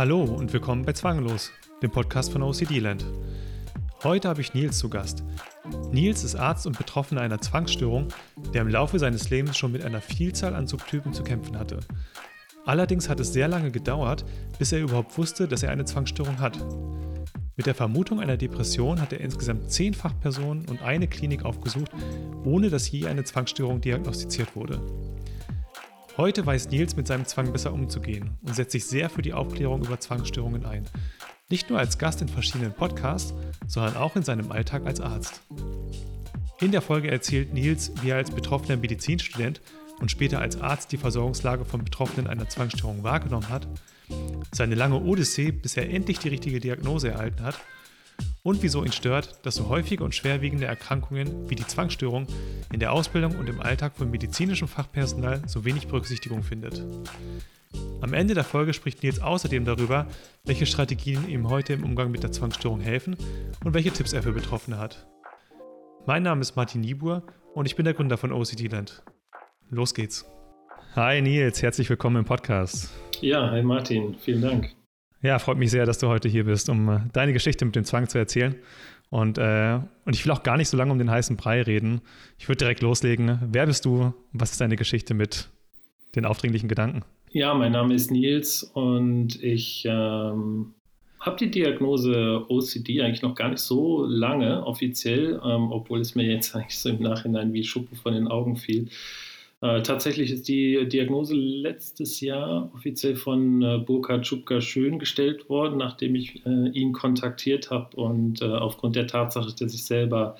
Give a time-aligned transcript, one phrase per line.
[0.00, 1.52] Hallo und willkommen bei Zwanglos,
[1.82, 3.04] dem Podcast von OCD Land.
[4.02, 5.22] Heute habe ich Nils zu Gast.
[5.92, 8.08] Nils ist Arzt und Betroffener einer Zwangsstörung,
[8.54, 11.80] der im Laufe seines Lebens schon mit einer Vielzahl an Subtypen zu kämpfen hatte.
[12.64, 14.24] Allerdings hat es sehr lange gedauert,
[14.58, 16.56] bis er überhaupt wusste, dass er eine Zwangsstörung hat.
[17.58, 21.90] Mit der Vermutung einer Depression hat er insgesamt zehn Fachpersonen und eine Klinik aufgesucht,
[22.42, 24.80] ohne dass je eine Zwangsstörung diagnostiziert wurde.
[26.20, 29.82] Heute weiß Nils mit seinem Zwang besser umzugehen und setzt sich sehr für die Aufklärung
[29.82, 30.84] über Zwangsstörungen ein.
[31.48, 33.32] Nicht nur als Gast in verschiedenen Podcasts,
[33.66, 35.40] sondern auch in seinem Alltag als Arzt.
[36.60, 39.62] In der Folge erzählt Nils, wie er als betroffener Medizinstudent
[39.98, 43.66] und später als Arzt die Versorgungslage von Betroffenen einer Zwangsstörung wahrgenommen hat,
[44.52, 47.58] seine lange Odyssee, bis er endlich die richtige Diagnose erhalten hat
[48.42, 52.26] und wieso ihn stört, dass so häufige und schwerwiegende Erkrankungen wie die Zwangsstörung
[52.72, 56.82] in der Ausbildung und im Alltag von medizinischem Fachpersonal so wenig Berücksichtigung findet.
[58.00, 60.06] Am Ende der Folge spricht Nils außerdem darüber,
[60.44, 63.16] welche Strategien ihm heute im Umgang mit der Zwangsstörung helfen
[63.64, 65.06] und welche Tipps er für Betroffene hat.
[66.06, 67.22] Mein Name ist Martin Niebuhr
[67.54, 69.02] und ich bin der Gründer von OCD Land.
[69.68, 70.24] Los geht's.
[70.96, 72.90] Hi Nils, herzlich willkommen im Podcast.
[73.20, 74.79] Ja, hi Martin, vielen Dank.
[75.22, 77.84] Ja, freut mich sehr, dass du heute hier bist, um äh, deine Geschichte mit dem
[77.84, 78.54] Zwang zu erzählen.
[79.10, 82.00] Und, äh, und ich will auch gar nicht so lange um den heißen Brei reden.
[82.38, 83.38] Ich würde direkt loslegen.
[83.50, 84.14] Wer bist du?
[84.32, 85.48] Was ist deine Geschichte mit
[86.14, 87.02] den aufdringlichen Gedanken?
[87.30, 90.74] Ja, mein Name ist Nils und ich ähm,
[91.20, 96.24] habe die Diagnose OCD eigentlich noch gar nicht so lange offiziell, ähm, obwohl es mir
[96.24, 98.88] jetzt eigentlich so im Nachhinein wie Schuppen von den Augen fiel.
[99.62, 105.76] Äh, tatsächlich ist die Diagnose letztes Jahr offiziell von äh, Burkhard Schubka schön gestellt worden,
[105.76, 110.36] nachdem ich äh, ihn kontaktiert habe und äh, aufgrund der Tatsache, dass ich selber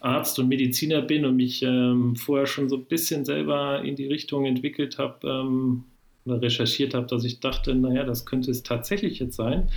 [0.00, 4.06] Arzt und Mediziner bin und mich ähm, vorher schon so ein bisschen selber in die
[4.06, 5.84] Richtung entwickelt habe ähm,
[6.24, 9.68] oder recherchiert habe, dass ich dachte, naja, das könnte es tatsächlich jetzt sein,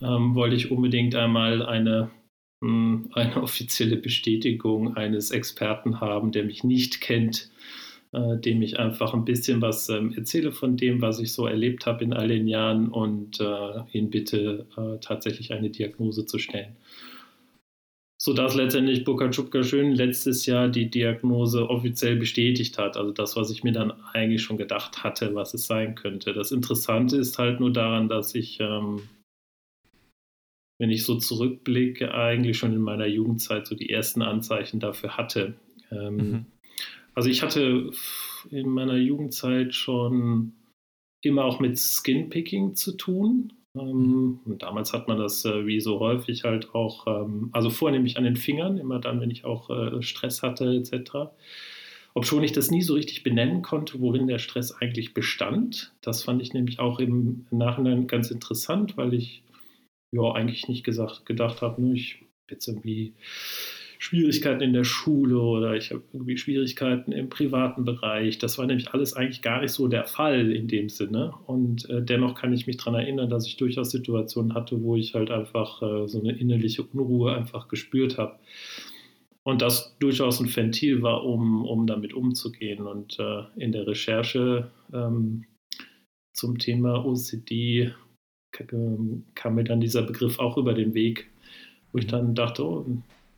[0.00, 2.10] ähm, wollte ich unbedingt einmal eine
[2.62, 7.50] hm, eine offizielle Bestätigung eines Experten haben, der mich nicht kennt,
[8.12, 11.86] äh, dem ich einfach ein bisschen was ähm, erzähle von dem, was ich so erlebt
[11.86, 16.76] habe in all den Jahren und äh, ihn bitte äh, tatsächlich eine Diagnose zu stellen.
[18.20, 22.98] Sodass letztendlich Burkhard Schupka schön letztes Jahr die Diagnose offiziell bestätigt hat.
[22.98, 26.34] Also das, was ich mir dann eigentlich schon gedacht hatte, was es sein könnte.
[26.34, 29.08] Das Interessante ist halt nur daran, dass ich, ähm,
[30.78, 35.54] wenn ich so zurückblicke, eigentlich schon in meiner Jugendzeit so die ersten Anzeichen dafür hatte.
[35.90, 36.46] Ähm, mhm.
[37.14, 37.90] Also ich hatte
[38.50, 40.54] in meiner Jugendzeit schon
[41.22, 43.52] immer auch mit Skinpicking zu tun.
[43.78, 48.16] Ähm, und damals hat man das äh, wie so häufig halt auch, ähm, also vornehmlich
[48.18, 51.32] an den Fingern, immer dann, wenn ich auch äh, Stress hatte etc.
[52.14, 55.94] Obschon ich das nie so richtig benennen konnte, worin der Stress eigentlich bestand.
[56.02, 59.42] Das fand ich nämlich auch im Nachhinein ganz interessant, weil ich
[60.14, 63.14] ja eigentlich nicht gesagt, gedacht habe, ne, ich jetzt irgendwie
[64.02, 68.36] Schwierigkeiten in der Schule oder ich habe irgendwie Schwierigkeiten im privaten Bereich.
[68.36, 71.32] Das war nämlich alles eigentlich gar nicht so der Fall in dem Sinne.
[71.46, 75.14] Und äh, dennoch kann ich mich daran erinnern, dass ich durchaus Situationen hatte, wo ich
[75.14, 78.40] halt einfach äh, so eine innerliche Unruhe einfach gespürt habe.
[79.44, 82.84] Und das durchaus ein Ventil war, um, um damit umzugehen.
[82.88, 85.44] Und äh, in der Recherche ähm,
[86.32, 87.92] zum Thema OCD
[88.50, 91.30] kam mir dann dieser Begriff auch über den Weg,
[91.92, 92.84] wo ich dann dachte, oh,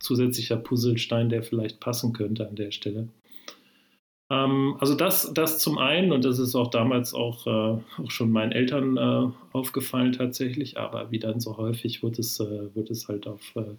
[0.05, 3.09] zusätzlicher Puzzlestein, der vielleicht passen könnte an der Stelle.
[4.31, 8.31] Ähm, also das, das zum einen, und das ist auch damals auch, äh, auch schon
[8.31, 13.09] meinen Eltern äh, aufgefallen tatsächlich, aber wie dann so häufig wird es, äh, wird es
[13.09, 13.75] halt auf äh,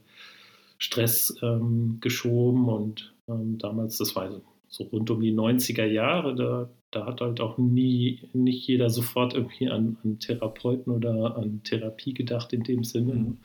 [0.78, 4.30] Stress ähm, geschoben und ähm, damals, das war
[4.68, 9.34] so rund um die 90er Jahre, da, da hat halt auch nie, nicht jeder sofort
[9.34, 13.14] irgendwie an, an Therapeuten oder an Therapie gedacht in dem Sinne.
[13.14, 13.38] Mhm.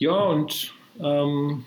[0.00, 1.64] Ja, und ähm,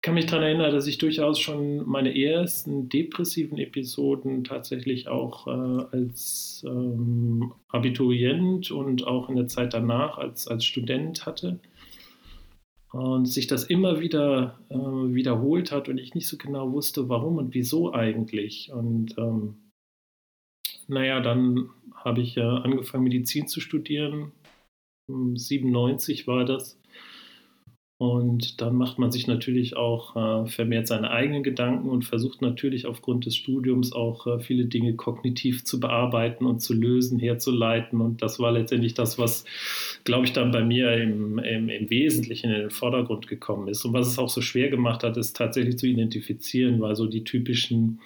[0.00, 5.86] kann mich daran erinnern, dass ich durchaus schon meine ersten depressiven Episoden tatsächlich auch äh,
[5.90, 11.58] als ähm, Abiturient und auch in der Zeit danach als, als Student hatte.
[12.92, 17.38] Und sich das immer wieder äh, wiederholt hat und ich nicht so genau wusste, warum
[17.38, 18.70] und wieso eigentlich.
[18.72, 19.56] Und ähm,
[20.86, 24.32] naja, dann habe ich äh, angefangen, Medizin zu studieren,
[25.36, 26.80] 97 war das.
[28.00, 32.86] Und dann macht man sich natürlich auch äh, vermehrt seine eigenen Gedanken und versucht natürlich
[32.86, 38.00] aufgrund des Studiums auch äh, viele Dinge kognitiv zu bearbeiten und zu lösen, herzuleiten.
[38.00, 39.44] Und das war letztendlich das, was,
[40.04, 43.84] glaube ich, dann bei mir im, im, im, Wesentlichen in den Vordergrund gekommen ist.
[43.84, 47.24] Und was es auch so schwer gemacht hat, ist tatsächlich zu identifizieren, weil so die
[47.24, 48.00] typischen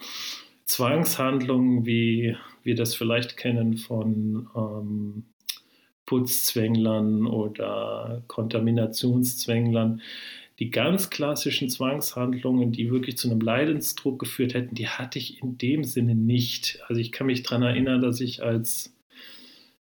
[0.65, 2.35] Zwangshandlungen wie
[2.65, 5.25] wir das vielleicht kennen von ähm,
[6.06, 10.01] Putzzwänglern oder Kontaminationszwänglern.
[10.61, 15.59] Die ganz klassischen Zwangshandlungen, die wirklich zu einem Leidensdruck geführt hätten, die hatte ich in
[15.59, 16.79] dem Sinne nicht.
[16.87, 18.95] Also ich kann mich daran erinnern, dass ich als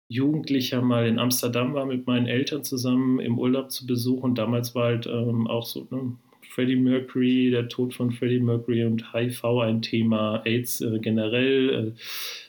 [0.07, 4.35] Jugendlicher mal in Amsterdam war mit meinen Eltern zusammen im Urlaub zu besuchen.
[4.35, 6.17] Damals war halt ähm, auch so ne,
[6.49, 11.93] Freddie Mercury, der Tod von Freddie Mercury und HIV ein Thema, AIDS äh, generell.
[11.95, 12.01] Äh,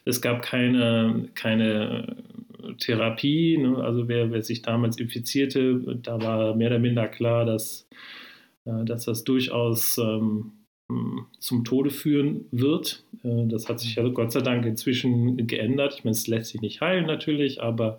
[0.05, 2.17] es gab keine, keine
[2.79, 3.59] Therapie.
[3.59, 3.77] Ne?
[3.79, 7.87] Also wer, wer sich damals infizierte, da war mehr oder minder klar, dass,
[8.65, 10.53] äh, dass das durchaus ähm,
[11.39, 13.05] zum Tode führen wird.
[13.23, 15.95] Äh, das hat sich ja Gott sei Dank inzwischen geändert.
[15.97, 17.99] Ich meine, es lässt sich nicht heilen natürlich, aber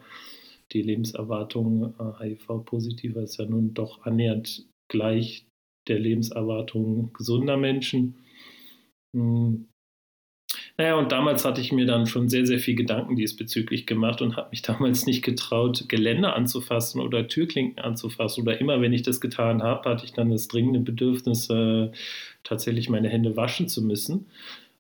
[0.72, 5.46] die Lebenserwartung äh, HIV-positiver ist ja nun doch annähernd gleich
[5.88, 8.16] der Lebenserwartung gesunder Menschen.
[9.16, 9.68] Hm.
[10.78, 14.38] Naja, und damals hatte ich mir dann schon sehr, sehr viel Gedanken diesbezüglich gemacht und
[14.38, 18.42] habe mich damals nicht getraut, Geländer anzufassen oder Türklinken anzufassen.
[18.42, 21.92] Oder immer, wenn ich das getan habe, hatte ich dann das dringende Bedürfnis, äh,
[22.44, 24.25] tatsächlich meine Hände waschen zu müssen.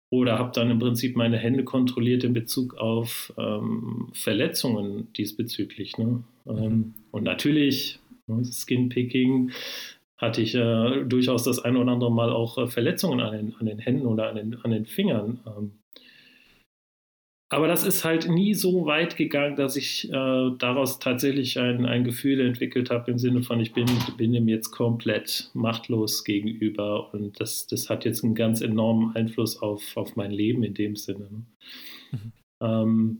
[0.09, 5.97] Oder habe dann im Prinzip meine Hände kontrolliert in Bezug auf ähm, Verletzungen diesbezüglich.
[5.99, 6.23] Ne?
[6.47, 6.93] Ähm, mhm.
[7.11, 9.51] und natürlich, ne, Skinpicking,
[10.17, 13.65] hatte ich äh, durchaus das ein oder andere Mal auch äh, Verletzungen an den, an
[13.65, 15.39] den Händen oder an den, an den Fingern.
[15.45, 15.71] Ähm,
[17.53, 22.03] aber das ist halt nie so weit gegangen, dass ich äh, daraus tatsächlich ein, ein
[22.03, 23.85] Gefühl entwickelt habe im Sinne von, ich bin,
[24.17, 27.13] bin ihm jetzt komplett machtlos gegenüber.
[27.13, 30.95] Und das, das hat jetzt einen ganz enormen Einfluss auf, auf mein Leben in dem
[30.95, 31.29] Sinne.
[31.29, 31.45] Ne?
[32.11, 32.31] Mhm.
[32.61, 33.17] Ähm,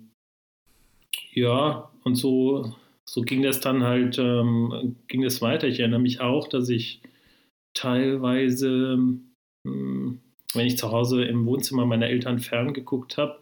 [1.32, 2.74] ja, und so,
[3.06, 5.68] so ging das dann halt, ähm, ging es weiter.
[5.68, 7.02] Ich erinnere mich auch, dass ich
[7.76, 8.98] teilweise,
[9.66, 10.22] ähm,
[10.56, 13.40] wenn ich zu Hause im Wohnzimmer meiner Eltern ferngeguckt habe,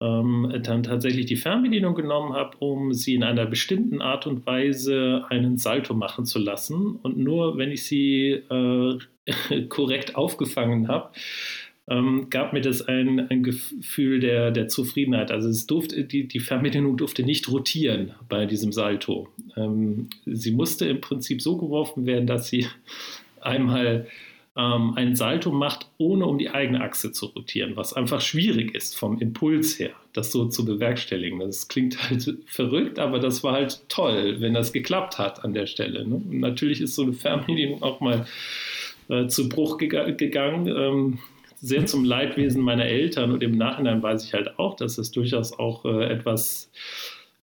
[0.00, 5.24] ähm, dann tatsächlich die Fernbedienung genommen habe, um sie in einer bestimmten Art und Weise
[5.28, 6.98] einen Salto machen zu lassen.
[7.02, 8.98] Und nur wenn ich sie äh,
[9.68, 11.10] korrekt aufgefangen habe,
[11.88, 15.30] ähm, gab mir das ein, ein Gefühl der, der Zufriedenheit.
[15.30, 19.28] Also es durfte, die, die Fernbedienung durfte nicht rotieren bei diesem Salto.
[19.56, 22.66] Ähm, sie musste im Prinzip so geworfen werden, dass sie
[23.40, 24.06] einmal
[24.56, 28.96] ähm, ein Salto macht, ohne um die eigene Achse zu rotieren, was einfach schwierig ist
[28.96, 31.40] vom Impuls her, das so zu bewerkstelligen.
[31.40, 35.66] Das klingt halt verrückt, aber das war halt toll, wenn das geklappt hat an der
[35.66, 36.06] Stelle.
[36.06, 36.22] Ne?
[36.28, 38.26] natürlich ist so eine Fernbedienung auch mal
[39.08, 40.68] äh, zu Bruch geg gegangen.
[40.68, 41.18] Ähm,
[41.60, 45.58] sehr zum Leidwesen meiner Eltern und im Nachhinein weiß ich halt auch, dass es durchaus
[45.58, 46.70] auch äh, etwas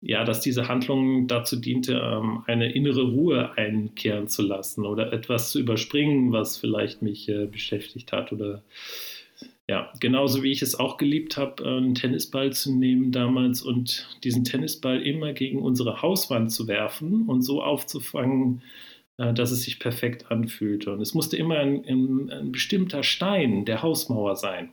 [0.02, 5.50] ja, dass diese Handlung dazu diente, ähm, eine innere Ruhe einkehren zu lassen oder etwas
[5.50, 8.62] zu überspringen, was vielleicht mich äh, beschäftigt hat oder
[9.68, 14.42] ja, genauso wie ich es auch geliebt habe, einen Tennisball zu nehmen damals und diesen
[14.42, 18.62] Tennisball immer gegen unsere Hauswand zu werfen und so aufzufangen,
[19.18, 20.92] äh, dass es sich perfekt anfühlte.
[20.92, 24.70] Und es musste immer ein, ein, ein bestimmter Stein der Hausmauer sein.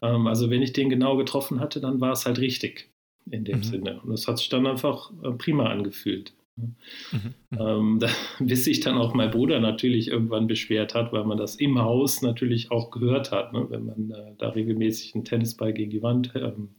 [0.00, 2.88] Ähm, also wenn ich den genau getroffen hatte, dann war es halt richtig
[3.30, 3.62] in dem mhm.
[3.64, 4.00] Sinne.
[4.02, 6.34] Und das hat sich dann einfach äh, prima angefühlt.
[6.56, 6.74] Mhm.
[7.12, 7.34] Mhm.
[7.58, 11.56] Ähm, da, bis sich dann auch mein Bruder natürlich irgendwann beschwert hat, weil man das
[11.56, 15.90] im Haus natürlich auch gehört hat, ne, wenn man äh, da regelmäßig einen Tennisball gegen
[15.90, 16.70] die Wand ähm,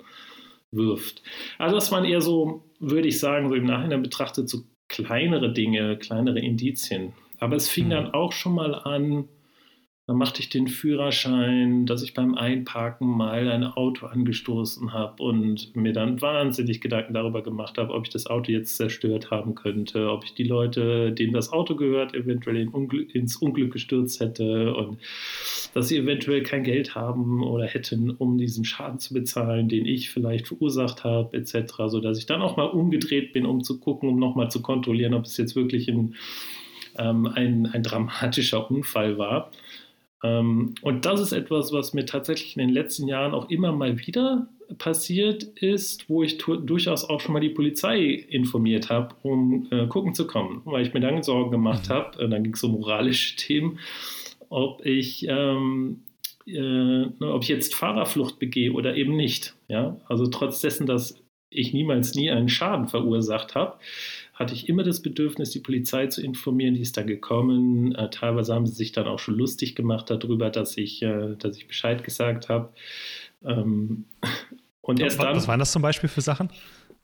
[0.71, 1.23] wirft.
[1.57, 5.97] Also das waren eher so, würde ich sagen, so im Nachhinein betrachtet, so kleinere Dinge,
[5.97, 7.13] kleinere Indizien.
[7.39, 7.91] Aber es fing mhm.
[7.91, 9.27] dann auch schon mal an,
[10.07, 15.75] dann machte ich den Führerschein, dass ich beim Einparken mal ein Auto angestoßen habe und
[15.75, 20.11] mir dann wahnsinnig Gedanken darüber gemacht habe, ob ich das Auto jetzt zerstört haben könnte,
[20.11, 24.75] ob ich die Leute, denen das Auto gehört, eventuell in Unglück, ins Unglück gestürzt hätte
[24.75, 24.99] und
[25.73, 30.11] dass sie eventuell kein Geld haben oder hätten, um diesen Schaden zu bezahlen, den ich
[30.11, 34.19] vielleicht verursacht habe, etc., sodass ich dann auch mal umgedreht bin, um zu gucken, um
[34.19, 36.13] nochmal zu kontrollieren, ob es jetzt wirklich ein,
[36.99, 39.49] ähm, ein, ein dramatischer Unfall war.
[40.25, 43.99] Ähm, und das ist etwas, was mir tatsächlich in den letzten Jahren auch immer mal
[44.05, 44.47] wieder
[44.79, 50.15] passiert ist, wo ich durchaus auch schon mal die Polizei informiert habe, um äh, gucken
[50.15, 51.93] zu kommen, weil ich mir dann Sorgen gemacht mhm.
[51.93, 53.79] habe, äh, dann ging es um moralische Themen,
[54.49, 56.01] ob ich, ähm,
[56.47, 59.55] äh, ob ich jetzt Fahrerflucht begehe oder eben nicht.
[59.67, 59.97] Ja?
[60.07, 63.77] Also trotz dessen, dass ich niemals nie einen Schaden verursacht habe,
[64.35, 66.75] hatte ich immer das Bedürfnis, die Polizei zu informieren.
[66.75, 67.95] Die ist dann gekommen.
[67.95, 71.57] Äh, teilweise haben sie sich dann auch schon lustig gemacht darüber, dass ich, äh, dass
[71.57, 72.69] ich Bescheid gesagt habe.
[73.45, 74.05] Ähm,
[74.81, 75.35] und erst dann.
[75.35, 76.49] Was waren das zum Beispiel für Sachen?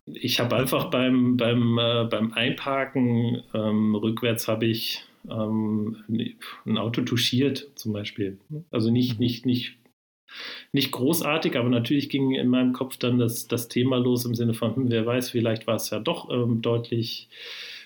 [0.05, 5.97] Ich habe einfach beim, beim, äh, beim Einparken ähm, rückwärts habe ich ähm,
[6.65, 8.39] ein Auto touchiert, zum Beispiel.
[8.71, 9.19] Also nicht, mhm.
[9.19, 9.77] nicht, nicht
[10.71, 14.53] nicht großartig, aber natürlich ging in meinem Kopf dann das, das Thema los im Sinne
[14.53, 17.29] von, hm, wer weiß, vielleicht war es ja doch ähm, deutlich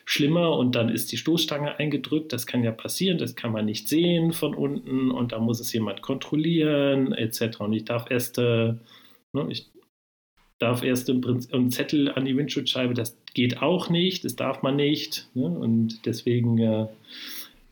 [0.05, 2.31] schlimmer und dann ist die Stoßstange eingedrückt.
[2.31, 5.73] Das kann ja passieren, das kann man nicht sehen von unten und da muss es
[5.73, 7.59] jemand kontrollieren etc.
[7.59, 8.73] Und ich darf erst, äh,
[9.33, 9.71] ne, ich
[10.59, 14.61] darf erst im Prinzip einen Zettel an die Windschutzscheibe, das geht auch nicht, das darf
[14.61, 15.27] man nicht.
[15.33, 15.45] Ne?
[15.45, 16.87] Und deswegen äh,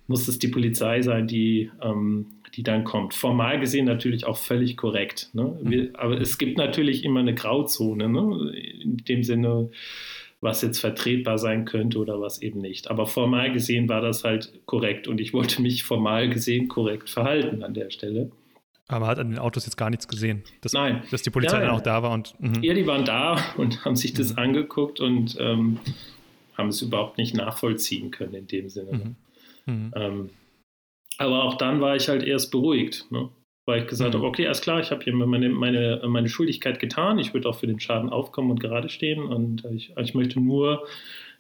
[0.08, 2.26] muss es die Polizei sein, die, ähm,
[2.56, 3.14] die dann kommt.
[3.14, 5.30] Formal gesehen natürlich auch völlig korrekt.
[5.34, 5.58] Ne?
[5.62, 8.52] Wir, aber es gibt natürlich immer eine Grauzone, ne?
[8.56, 9.70] in dem Sinne,
[10.42, 12.92] was jetzt vertretbar sein könnte oder was eben nicht.
[12.92, 17.64] Aber formal gesehen war das halt korrekt und ich wollte mich formal gesehen korrekt verhalten
[17.64, 18.32] an der Stelle.
[18.88, 20.44] Aber man hat an den Autos jetzt gar nichts gesehen.
[20.62, 21.04] Dass, Nein.
[21.10, 22.36] Dass die Polizei ja, dann auch da war und.
[22.40, 22.60] Mh.
[22.62, 24.40] Ja, die waren da und haben sich das mhm.
[24.40, 25.80] angeguckt und ähm,
[26.58, 29.16] haben es überhaupt nicht nachvollziehen können in dem Sinne.
[29.66, 29.74] Mhm.
[29.74, 29.94] Mhm.
[29.96, 30.30] Ähm,
[31.18, 33.30] aber auch dann war ich halt erst beruhigt, ne?
[33.66, 34.18] weil ich gesagt mhm.
[34.18, 37.60] habe, okay, alles klar, ich habe hier meine, meine, meine Schuldigkeit getan, ich würde auch
[37.60, 40.86] für den Schaden aufkommen und gerade stehen und ich, ich möchte nur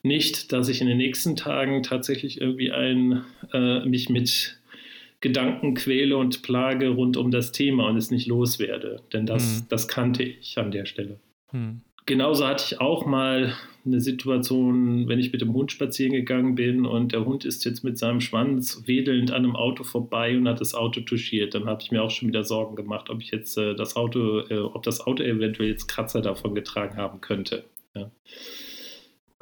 [0.03, 4.59] nicht, dass ich in den nächsten Tagen tatsächlich irgendwie ein, äh, mich mit
[5.21, 9.01] Gedanken quäle und plage rund um das Thema und es nicht loswerde.
[9.13, 9.65] Denn das, mhm.
[9.69, 11.19] das kannte ich an der Stelle.
[11.53, 11.81] Mhm.
[12.05, 13.53] Genauso hatte ich auch mal
[13.85, 17.83] eine Situation, wenn ich mit dem Hund spazieren gegangen bin und der Hund ist jetzt
[17.83, 21.53] mit seinem Schwanz wedelnd an einem Auto vorbei und hat das Auto touchiert.
[21.53, 24.39] Dann habe ich mir auch schon wieder Sorgen gemacht, ob ich jetzt äh, das Auto,
[24.49, 27.65] äh, ob das Auto eventuell jetzt Kratzer davon getragen haben könnte.
[27.93, 28.09] Ja.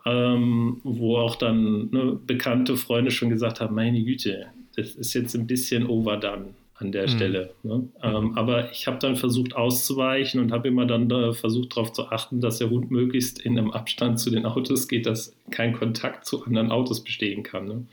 [0.06, 5.36] Ähm, wo auch dann ne, bekannte Freunde schon gesagt haben, meine Güte, das ist jetzt
[5.36, 7.08] ein bisschen overdone an der mhm.
[7.10, 7.54] Stelle.
[7.64, 7.88] Ne?
[8.02, 12.10] Ähm, aber ich habe dann versucht auszuweichen und habe immer dann äh, versucht darauf zu
[12.10, 16.26] achten, dass der Hund möglichst in einem Abstand zu den Autos geht, dass kein Kontakt
[16.26, 17.66] zu anderen Autos bestehen kann.
[17.66, 17.86] Ne?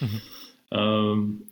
[0.00, 0.20] Mhm.
[0.70, 1.42] Ähm,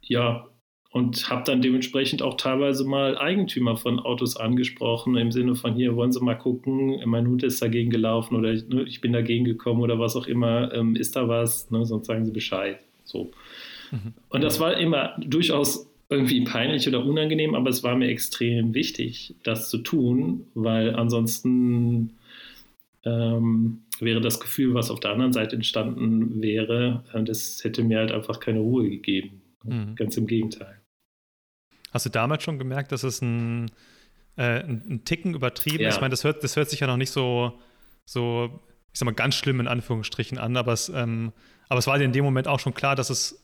[0.00, 0.46] ja,
[0.92, 5.96] und habe dann dementsprechend auch teilweise mal Eigentümer von Autos angesprochen, im Sinne von hier
[5.96, 9.80] wollen Sie mal gucken, mein Hund ist dagegen gelaufen oder ne, ich bin dagegen gekommen
[9.80, 12.78] oder was auch immer, ähm, ist da was, ne, sonst sagen Sie Bescheid.
[13.04, 13.30] So.
[13.90, 14.12] Mhm.
[14.28, 19.34] Und das war immer durchaus irgendwie peinlich oder unangenehm, aber es war mir extrem wichtig,
[19.42, 22.18] das zu tun, weil ansonsten
[23.04, 27.98] ähm, wäre das Gefühl, was auf der anderen Seite entstanden wäre, äh, das hätte mir
[27.98, 29.42] halt einfach keine Ruhe gegeben.
[29.64, 29.94] Mhm.
[29.96, 30.80] Ganz im Gegenteil.
[31.92, 33.70] Hast du damals schon gemerkt, dass es ein,
[34.36, 35.88] äh, ein, ein Ticken übertrieben ja.
[35.88, 35.96] ist?
[35.96, 37.58] Ich meine, das hört, das hört sich ja noch nicht so,
[38.04, 38.60] so,
[38.92, 41.32] ich sag mal, ganz schlimm in Anführungsstrichen an, aber es, ähm,
[41.68, 43.41] aber es war dir in dem Moment auch schon klar, dass es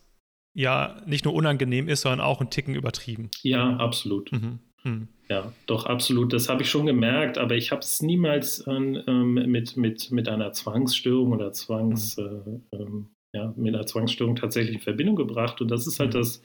[0.55, 3.31] ja nicht nur unangenehm ist, sondern auch ein Ticken übertrieben.
[3.43, 4.33] Ja, absolut.
[4.33, 4.59] Mhm.
[4.85, 5.09] Mhm.
[5.29, 6.33] Ja, doch, absolut.
[6.33, 10.53] Das habe ich schon gemerkt, aber ich habe es niemals ähm, mit, mit, mit einer
[10.53, 12.63] Zwangsstörung oder Zwangs, mhm.
[12.73, 15.61] äh, ähm, ja, mit einer Zwangsstörung tatsächlich in Verbindung gebracht.
[15.61, 16.19] Und das ist halt mhm.
[16.19, 16.43] das,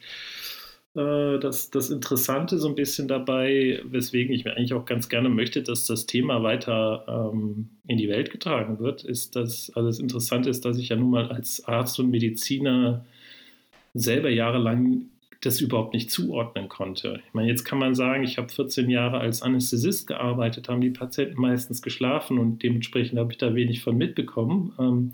[0.95, 5.29] äh, das, das Interessante so ein bisschen dabei, weswegen ich mir eigentlich auch ganz gerne
[5.29, 9.99] möchte, dass das Thema weiter ähm, in die Welt getragen wird, ist, dass, also das
[9.99, 13.05] Interessante ist, dass ich ja nun mal als Arzt und Mediziner
[13.93, 15.05] selber jahrelang
[15.45, 17.21] das überhaupt nicht zuordnen konnte.
[17.27, 20.89] Ich meine, jetzt kann man sagen, ich habe 14 Jahre als Anästhesist gearbeitet, haben die
[20.89, 24.73] Patienten meistens geschlafen und dementsprechend habe ich da wenig von mitbekommen.
[24.79, 25.13] Ähm,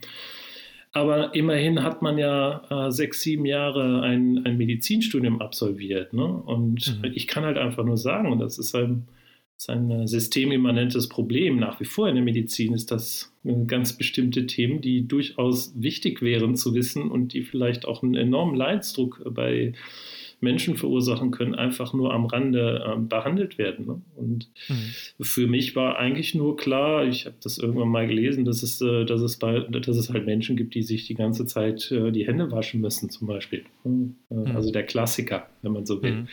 [0.91, 6.13] aber immerhin hat man ja äh, sechs, sieben Jahre ein, ein Medizinstudium absolviert.
[6.13, 6.25] Ne?
[6.25, 7.11] Und mhm.
[7.13, 9.07] ich kann halt einfach nur sagen, und das ist ein,
[9.59, 13.33] ist ein systemimmanentes Problem nach wie vor in der Medizin, ist das
[13.67, 18.55] ganz bestimmte Themen, die durchaus wichtig wären zu wissen und die vielleicht auch einen enormen
[18.55, 19.73] Leidsdruck bei
[20.41, 23.85] Menschen verursachen können, einfach nur am Rande äh, behandelt werden.
[23.85, 24.01] Ne?
[24.15, 25.23] Und mhm.
[25.23, 29.05] für mich war eigentlich nur klar, ich habe das irgendwann mal gelesen, dass es, äh,
[29.05, 32.25] dass, es bei, dass es halt Menschen gibt, die sich die ganze Zeit äh, die
[32.25, 33.65] Hände waschen müssen, zum Beispiel.
[33.83, 34.13] Ne?
[34.29, 34.55] Äh, mhm.
[34.55, 36.13] Also der Klassiker, wenn man so will.
[36.13, 36.27] Mhm.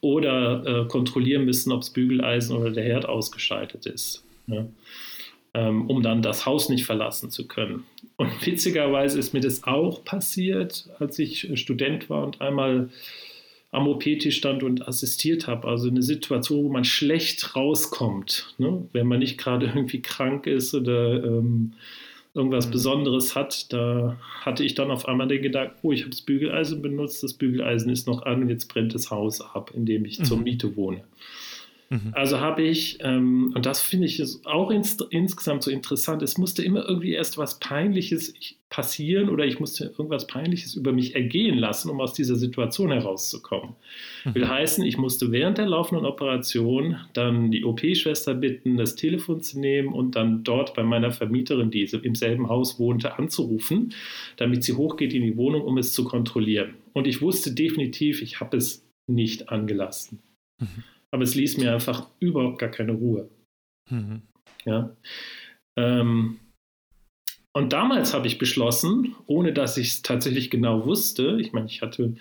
[0.00, 4.24] Oder äh, kontrollieren müssen, ob das Bügeleisen oder der Herd ausgeschaltet ist.
[4.46, 4.70] Ne?
[5.54, 7.84] Ähm, um dann das Haus nicht verlassen zu können.
[8.16, 12.88] Und witzigerweise ist mir das auch passiert, als ich Student war und einmal
[13.72, 15.66] am OP-Tisch stand und assistiert habe.
[15.66, 18.86] Also eine Situation, wo man schlecht rauskommt, ne?
[18.92, 21.72] wenn man nicht gerade irgendwie krank ist oder ähm,
[22.34, 22.72] irgendwas mhm.
[22.72, 23.72] Besonderes hat.
[23.72, 27.32] Da hatte ich dann auf einmal den Gedanken, oh, ich habe das Bügeleisen benutzt, das
[27.32, 30.24] Bügeleisen ist noch an und jetzt brennt das Haus ab, in dem ich mhm.
[30.24, 31.02] zur Miete wohne.
[31.92, 32.12] Mhm.
[32.12, 36.62] Also habe ich, ähm, und das finde ich auch ins, insgesamt so interessant, es musste
[36.62, 38.32] immer irgendwie erst was Peinliches
[38.70, 43.74] passieren oder ich musste irgendwas Peinliches über mich ergehen lassen, um aus dieser Situation herauszukommen.
[44.24, 44.34] Mhm.
[44.34, 49.60] Will heißen, ich musste während der laufenden Operation dann die OP-Schwester bitten, das Telefon zu
[49.60, 53.92] nehmen und dann dort bei meiner Vermieterin, die im selben Haus wohnte, anzurufen,
[54.38, 56.72] damit sie hochgeht in die Wohnung, um es zu kontrollieren.
[56.94, 60.20] Und ich wusste definitiv, ich habe es nicht angelassen.
[60.58, 60.84] Mhm.
[61.12, 63.28] Aber es ließ mir einfach überhaupt gar keine Ruhe.
[63.88, 64.22] Mhm.
[64.64, 64.96] Ja.
[65.76, 66.40] Ähm,
[67.52, 71.82] und damals habe ich beschlossen, ohne dass ich es tatsächlich genau wusste, ich meine, ich
[71.82, 72.14] hatte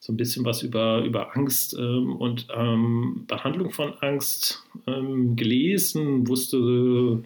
[0.00, 6.28] so ein bisschen was über, über Angst ähm, und ähm, Behandlung von Angst ähm, gelesen,
[6.28, 7.24] wusste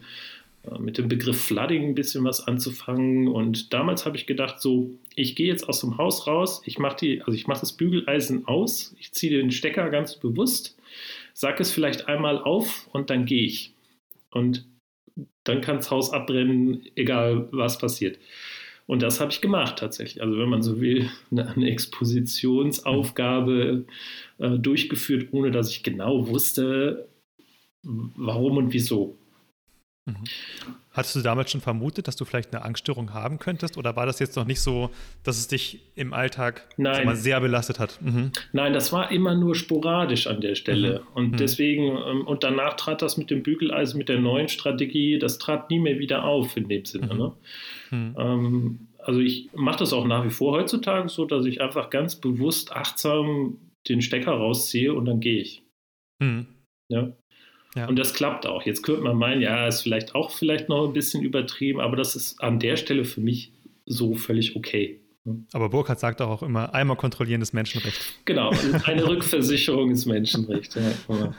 [0.64, 3.28] äh, mit dem Begriff Flooding ein bisschen was anzufangen.
[3.28, 6.96] Und damals habe ich gedacht, so, ich gehe jetzt aus dem Haus raus, ich mache
[6.96, 10.74] die, also ich mache das Bügeleisen aus, ich ziehe den Stecker ganz bewusst,
[11.34, 13.74] sage es vielleicht einmal auf und dann gehe ich.
[14.30, 14.66] Und
[15.44, 18.18] dann kann das Haus abbrennen, egal was passiert.
[18.86, 20.22] Und das habe ich gemacht tatsächlich.
[20.22, 23.84] Also wenn man so will, eine, Expositionsaufgabe
[24.38, 27.08] äh, durchgeführt, ohne dass ich genau wusste,
[27.82, 29.16] warum und wieso.
[30.04, 30.24] Mhm.
[30.92, 33.78] Hattest du damals schon vermutet, dass du vielleicht eine Angststörung haben könntest?
[33.78, 34.90] Oder war das jetzt noch nicht so,
[35.22, 38.00] dass es dich im Alltag mal, sehr belastet hat?
[38.02, 38.32] Mhm.
[38.52, 41.00] Nein, das war immer nur sporadisch an der Stelle.
[41.00, 41.06] Mhm.
[41.14, 41.36] Und mhm.
[41.36, 45.70] deswegen, ähm, und danach trat das mit dem Bügeleisen, mit der neuen Strategie, das trat
[45.70, 47.14] nie mehr wieder auf in dem Sinne.
[47.14, 47.18] Mhm.
[47.18, 48.14] Ne?
[48.18, 52.16] Ähm, also ich mache das auch nach wie vor heutzutage so, dass ich einfach ganz
[52.16, 55.62] bewusst achtsam den Stecker rausziehe und dann gehe ich.
[56.88, 57.12] Ja.
[57.74, 57.88] Ja.
[57.88, 58.62] Und das klappt auch.
[58.62, 62.16] Jetzt könnte man meinen, ja, ist vielleicht auch vielleicht noch ein bisschen übertrieben, aber das
[62.16, 63.52] ist an der Stelle für mich
[63.86, 65.00] so völlig okay.
[65.52, 68.00] Aber Burkhardt sagt auch immer, einmal kontrollieren ist Menschenrecht.
[68.24, 68.50] Genau,
[68.84, 70.74] eine Rückversicherung ist Menschenrecht.
[70.74, 71.32] Ja.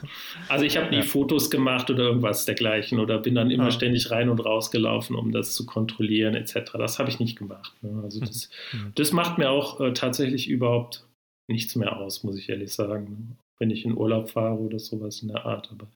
[0.48, 1.02] Also ich habe nie ja.
[1.02, 3.70] Fotos gemacht oder irgendwas dergleichen oder bin dann immer ah.
[3.70, 6.72] ständig rein und raus gelaufen, um das zu kontrollieren etc.
[6.78, 7.74] Das habe ich nicht gemacht.
[7.82, 8.00] Ne.
[8.02, 8.92] Also das, mhm.
[8.94, 11.06] das macht mir auch äh, tatsächlich überhaupt
[11.46, 15.28] nichts mehr aus, muss ich ehrlich sagen wenn ich in Urlaub fahre oder sowas in
[15.28, 15.70] der Art.
[15.70, 15.86] Aber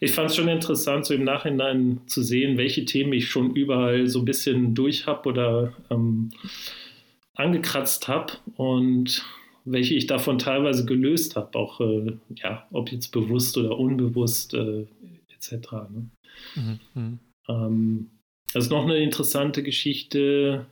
[0.00, 4.06] ich fand es schon interessant, so im Nachhinein zu sehen, welche Themen ich schon überall
[4.06, 6.30] so ein bisschen durch habe oder ähm,
[7.34, 9.24] angekratzt habe und
[9.64, 14.86] welche ich davon teilweise gelöst habe, auch äh, ja, ob jetzt bewusst oder unbewusst äh,
[15.34, 15.72] etc.
[15.90, 16.10] Ne?
[16.54, 16.80] Mhm.
[16.94, 17.18] mhm.
[17.48, 18.10] Ähm,
[18.52, 20.66] das ist noch eine interessante Geschichte,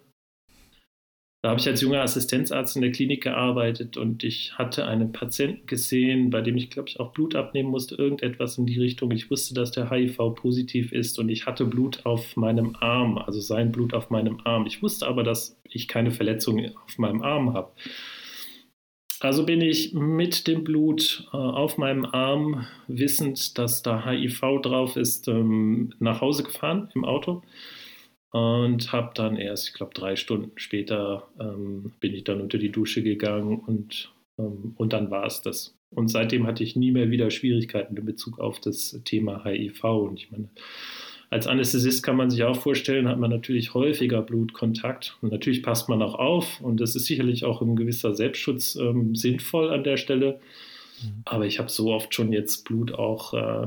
[1.42, 5.66] da habe ich als junger Assistenzarzt in der Klinik gearbeitet und ich hatte einen Patienten
[5.66, 9.11] gesehen, bei dem ich, glaube ich, auch Blut abnehmen musste, irgendetwas in die Richtung.
[9.11, 13.40] Ich wusste, dass der HIV positiv ist und ich hatte Blut auf meinem Arm, also
[13.40, 14.66] sein Blut auf meinem Arm.
[14.66, 17.72] Ich wusste aber, dass ich keine Verletzung auf meinem Arm habe.
[19.18, 24.96] Also bin ich mit dem Blut äh, auf meinem Arm, wissend, dass da HIV drauf
[24.96, 27.42] ist, ähm, nach Hause gefahren im Auto
[28.33, 32.73] und habe dann erst, ich glaube, drei Stunden später ähm, bin ich dann unter die
[32.73, 35.75] Dusche gegangen und, ähm, und dann war es das.
[35.90, 39.85] Und seitdem hatte ich nie mehr wieder Schwierigkeiten in Bezug auf das Thema HIV.
[39.85, 40.49] Und ich meine,
[41.29, 45.18] als Anästhesist kann man sich auch vorstellen, hat man natürlich häufiger Blutkontakt.
[45.21, 46.62] Und natürlich passt man auch auf.
[46.62, 50.40] Und das ist sicherlich auch ein gewisser Selbstschutz ähm, sinnvoll an der Stelle.
[51.03, 51.23] Mhm.
[51.27, 53.66] Aber ich habe so oft schon jetzt Blut auch, äh,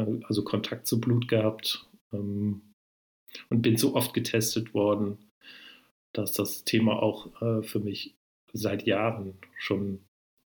[0.00, 1.84] äh also Kontakt zu Blut gehabt.
[2.14, 2.62] Ähm,
[3.50, 5.18] und bin so oft getestet worden,
[6.12, 8.14] dass das Thema auch äh, für mich
[8.52, 10.00] seit Jahren schon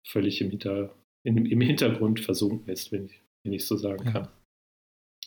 [0.06, 4.28] völlig im, Hinter, in, im Hintergrund versunken ist, wenn ich, wenn ich so sagen kann.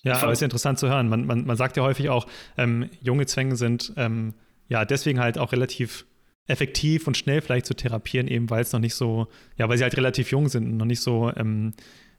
[0.03, 1.09] Ja, aber es ist interessant zu hören.
[1.09, 4.35] Man, man, man sagt ja häufig auch, ähm, junge Zwänge sind ähm,
[4.69, 6.07] ja deswegen halt auch relativ
[6.47, 9.83] effektiv und schnell vielleicht zu therapieren, eben weil es noch nicht so, ja, weil sie
[9.83, 11.75] halt relativ jung sind und noch nicht so, ähm,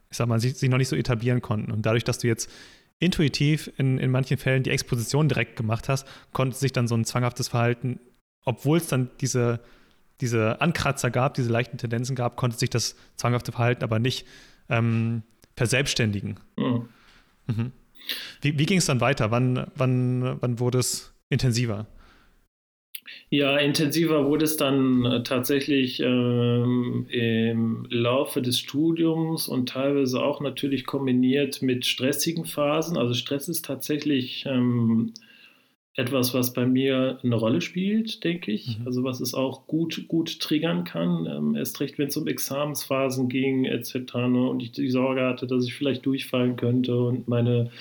[0.10, 1.72] ich sag mal, sich, sich noch nicht so etablieren konnten.
[1.72, 2.52] Und dadurch, dass du jetzt
[3.00, 7.06] intuitiv in, in manchen Fällen die Exposition direkt gemacht hast, konnte sich dann so ein
[7.06, 8.00] zwanghaftes Verhalten,
[8.44, 9.60] obwohl es dann diese,
[10.22, 14.26] diese Ankratzer gab, diese leichten Tendenzen gab, konnte sich das zwanghafte Verhalten aber nicht
[14.70, 15.24] ähm,
[15.56, 16.40] verselbstständigen.
[16.58, 16.90] Mhm.
[17.48, 17.72] Mhm.
[18.42, 19.32] Wie, wie ging es dann weiter?
[19.32, 21.88] Wann, wann, wann wurde es intensiver?
[23.30, 30.42] Ja, intensiver wurde es dann äh, tatsächlich ähm, im Laufe des Studiums und teilweise auch
[30.42, 32.98] natürlich kombiniert mit stressigen Phasen.
[32.98, 35.14] Also Stress ist tatsächlich ähm,
[35.98, 38.80] etwas, was bei mir eine Rolle spielt, denke ich.
[38.80, 38.86] Mhm.
[38.86, 41.26] Also was es auch gut, gut triggern kann.
[41.26, 44.14] Ähm, erst recht, wenn es um Examensphasen ging etc.
[44.30, 47.72] Ne, und ich die Sorge hatte, dass ich vielleicht durchfallen könnte und meine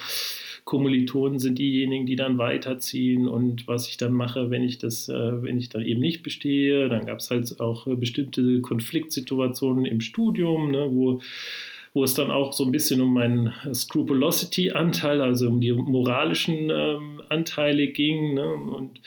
[0.67, 5.43] Kommilitonen sind diejenigen, die dann weiterziehen und was ich dann mache, wenn ich das, äh,
[5.43, 6.89] wenn ich dann eben nicht bestehe.
[6.89, 11.21] Dann gab es halt auch äh, bestimmte Konfliktsituationen im Studium, ne, wo
[11.95, 17.23] wo es dann auch so ein bisschen um meinen Scrupulosity-Anteil, also um die moralischen ähm,
[17.31, 19.01] Anteile ging ne, und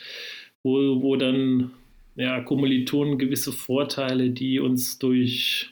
[0.64, 1.70] wo, wo dann
[2.16, 5.70] ja, Kommilitonen gewisse Vorteile, die uns durch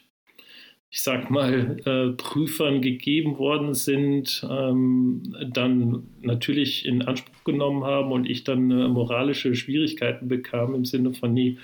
[0.91, 5.23] ich sag mal, äh, Prüfern gegeben worden sind, ähm,
[5.53, 11.13] dann natürlich in Anspruch genommen haben und ich dann äh, moralische Schwierigkeiten bekam im Sinne
[11.13, 11.59] von, nee,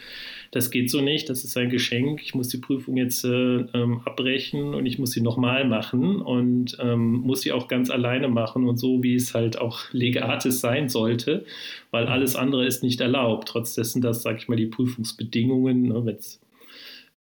[0.50, 4.02] das geht so nicht, das ist ein Geschenk, ich muss die Prüfung jetzt äh, ähm,
[4.04, 8.68] abbrechen und ich muss sie nochmal machen und ähm, muss sie auch ganz alleine machen
[8.68, 11.46] und so, wie es halt auch legatis sein sollte,
[11.90, 16.04] weil alles andere ist nicht erlaubt, trotz dessen, dass, sag ich mal, die Prüfungsbedingungen, ne,
[16.04, 16.43] wenn es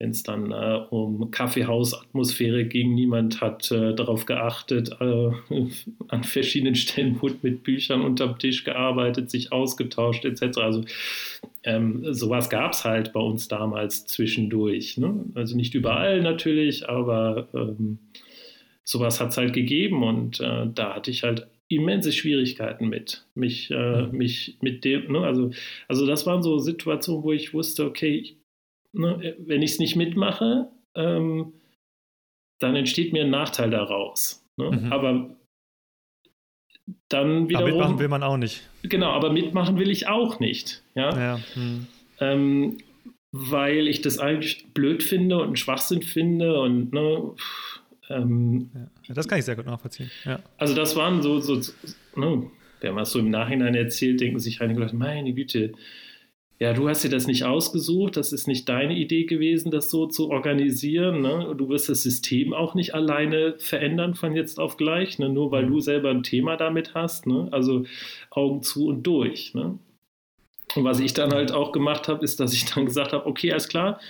[0.04, 2.94] wenn es dann äh, um Kaffeehausatmosphäre ging.
[2.94, 4.90] Niemand hat äh, darauf geachtet.
[5.00, 5.30] Äh,
[6.08, 10.58] an verschiedenen Stellen wurde mit Büchern unterm Tisch gearbeitet, sich ausgetauscht etc.
[10.58, 10.84] Also
[11.62, 14.98] ähm, sowas gab es halt bei uns damals zwischendurch.
[14.98, 15.24] Ne?
[15.34, 17.98] Also nicht überall natürlich, aber ähm,
[18.84, 23.24] sowas hat es halt gegeben und äh, da hatte ich halt immense Schwierigkeiten mit.
[23.34, 24.18] Mich, äh, mhm.
[24.18, 25.20] mich mit dem, ne?
[25.20, 25.50] also,
[25.88, 28.36] also das waren so Situationen, wo ich wusste, okay, ich
[28.94, 31.52] ne, wenn ich es nicht mitmache, ähm,
[32.60, 34.44] dann entsteht mir ein Nachteil daraus.
[34.56, 34.70] Ne?
[34.70, 34.92] Mhm.
[34.92, 35.36] Aber
[37.08, 37.66] dann wiederum.
[37.66, 38.68] Aber mitmachen will man auch nicht.
[38.82, 40.82] Genau, aber mitmachen will ich auch nicht.
[40.94, 41.18] Ja.
[41.18, 41.40] ja.
[41.54, 41.86] Mhm.
[42.20, 42.78] Ähm,
[43.32, 47.34] weil ich das eigentlich blöd finde und einen Schwachsinn finde und ne,
[48.08, 48.70] ähm,
[49.08, 50.10] ja, das kann ich sehr gut nachvollziehen.
[50.24, 50.38] Ja.
[50.56, 51.72] Also das waren so, so, so
[52.14, 52.48] ne,
[52.80, 55.72] wenn man es so im Nachhinein erzählt, denken sich einige Leute, meine Güte,
[56.60, 60.06] ja, du hast dir das nicht ausgesucht, das ist nicht deine Idee gewesen, das so
[60.06, 61.20] zu organisieren.
[61.20, 61.54] Ne?
[61.56, 65.28] Du wirst das System auch nicht alleine verändern von jetzt auf gleich, ne?
[65.28, 67.26] nur weil du selber ein Thema damit hast.
[67.26, 67.48] Ne?
[67.50, 67.86] Also
[68.30, 69.52] Augen zu und durch.
[69.54, 69.78] Ne?
[70.76, 73.50] Und was ich dann halt auch gemacht habe, ist, dass ich dann gesagt habe, okay,
[73.50, 74.00] alles klar,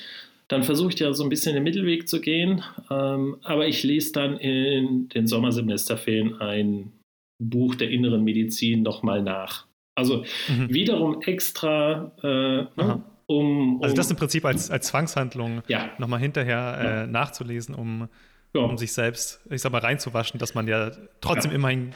[0.49, 4.13] dann versuche ich ja so ein bisschen den Mittelweg zu gehen, ähm, aber ich lese
[4.13, 6.93] dann in den Sommersemesterferien ein
[7.39, 9.67] Buch der inneren Medizin nochmal nach.
[9.95, 10.69] Also mhm.
[10.71, 15.91] wiederum extra, äh, ne, um, um, Also das im Prinzip als, als Zwangshandlung ja.
[15.99, 17.07] nochmal hinterher äh, ja.
[17.07, 18.09] nachzulesen, um,
[18.55, 18.63] ja.
[18.63, 21.93] um sich selbst, ich sag mal, reinzuwaschen, dass man ja trotzdem immerhin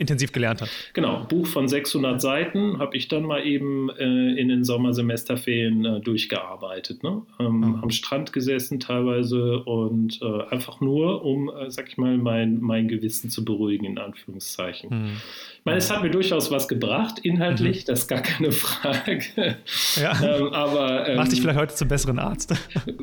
[0.00, 0.70] intensiv gelernt hat.
[0.94, 6.00] Genau, Buch von 600 Seiten habe ich dann mal eben äh, in den Sommersemesterferien äh,
[6.00, 7.02] durchgearbeitet.
[7.02, 7.22] Ne?
[7.38, 7.78] Ähm, mhm.
[7.82, 12.88] Am Strand gesessen teilweise und äh, einfach nur, um, äh, sag ich mal, mein, mein
[12.88, 14.88] Gewissen zu beruhigen, in Anführungszeichen.
[14.90, 15.16] Mhm.
[15.58, 17.86] Ich meine, es hat mir durchaus was gebracht, inhaltlich, mhm.
[17.88, 19.58] das ist gar keine Frage.
[19.96, 20.18] Ja.
[20.38, 22.54] ähm, aber, ähm, Macht dich vielleicht heute zum besseren Arzt.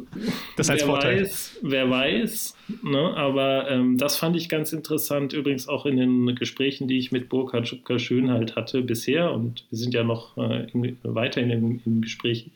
[0.57, 1.21] das als wer Vorteil.
[1.21, 3.13] Weiß, wer weiß, ne?
[3.15, 7.29] aber ähm, das fand ich ganz interessant, übrigens auch in den Gesprächen, die ich mit
[7.29, 12.01] Burkhard Schubka-Schön halt hatte bisher und wir sind ja noch äh, im, weiterhin im, im,
[12.01, 12.49] Gespräch,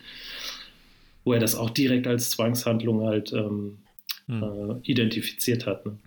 [1.23, 3.77] wo er das auch direkt als Zwangshandlung halt ähm,
[4.27, 4.43] hm.
[4.43, 5.85] äh, identifiziert hat.
[5.85, 5.97] Ne?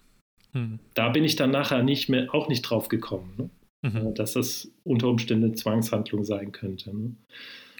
[0.52, 0.78] Hm.
[0.94, 3.50] Da bin ich dann nachher nicht mehr, auch nicht drauf gekommen, ne?
[3.84, 4.08] mhm.
[4.08, 6.96] Äh, dass das unter Umständen Zwangshandlung sein könnte.
[6.96, 7.14] Ne?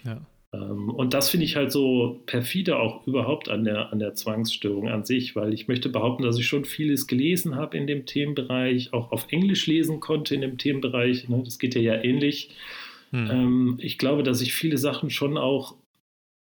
[0.03, 0.21] Ja.
[0.55, 4.89] Ähm, und das finde ich halt so perfide auch überhaupt an der, an der Zwangsstörung
[4.89, 8.93] an sich, weil ich möchte behaupten, dass ich schon vieles gelesen habe in dem Themenbereich,
[8.93, 11.27] auch auf Englisch lesen konnte in dem Themenbereich.
[11.29, 11.41] Ne?
[11.43, 12.49] Das geht ja ja ähnlich.
[13.11, 13.29] Hm.
[13.29, 15.75] Ähm, ich glaube, dass ich viele Sachen schon auch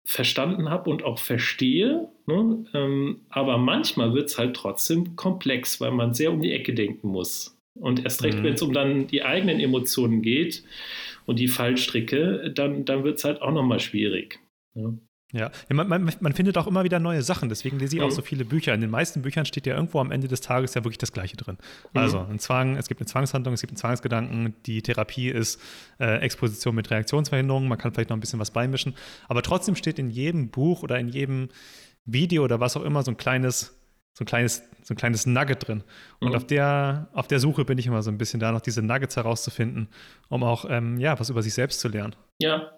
[0.04, 2.08] verstanden habe und auch verstehe.
[2.26, 2.64] Ne?
[2.72, 7.08] Ähm, aber manchmal wird es halt trotzdem komplex, weil man sehr um die Ecke denken
[7.08, 7.54] muss.
[7.74, 8.44] Und erst recht, mhm.
[8.44, 10.64] wenn es um dann die eigenen Emotionen geht,
[11.28, 14.40] und die Fallstricke, dann, dann wird es halt auch nochmal schwierig.
[14.74, 14.94] Ja.
[15.34, 18.12] Ja, man, man, man, findet auch immer wieder neue Sachen, deswegen lese ich auch mhm.
[18.12, 18.72] so viele Bücher.
[18.72, 21.36] In den meisten Büchern steht ja irgendwo am Ende des Tages ja wirklich das Gleiche
[21.36, 21.58] drin.
[21.92, 22.00] Mhm.
[22.00, 25.60] Also ein Zwang, es gibt eine Zwangshandlung, es gibt einen Zwangsgedanken, die Therapie ist
[26.00, 28.94] äh, Exposition mit Reaktionsverhinderung, man kann vielleicht noch ein bisschen was beimischen,
[29.28, 31.50] aber trotzdem steht in jedem Buch oder in jedem
[32.06, 33.77] Video oder was auch immer so ein kleines
[34.18, 35.84] so ein kleines, so ein kleines Nugget drin.
[36.18, 36.34] Und mhm.
[36.34, 39.14] auf, der, auf der Suche bin ich immer so ein bisschen da, noch diese Nuggets
[39.14, 39.86] herauszufinden,
[40.28, 42.16] um auch ähm, ja, was über sich selbst zu lernen.
[42.38, 42.72] Ja.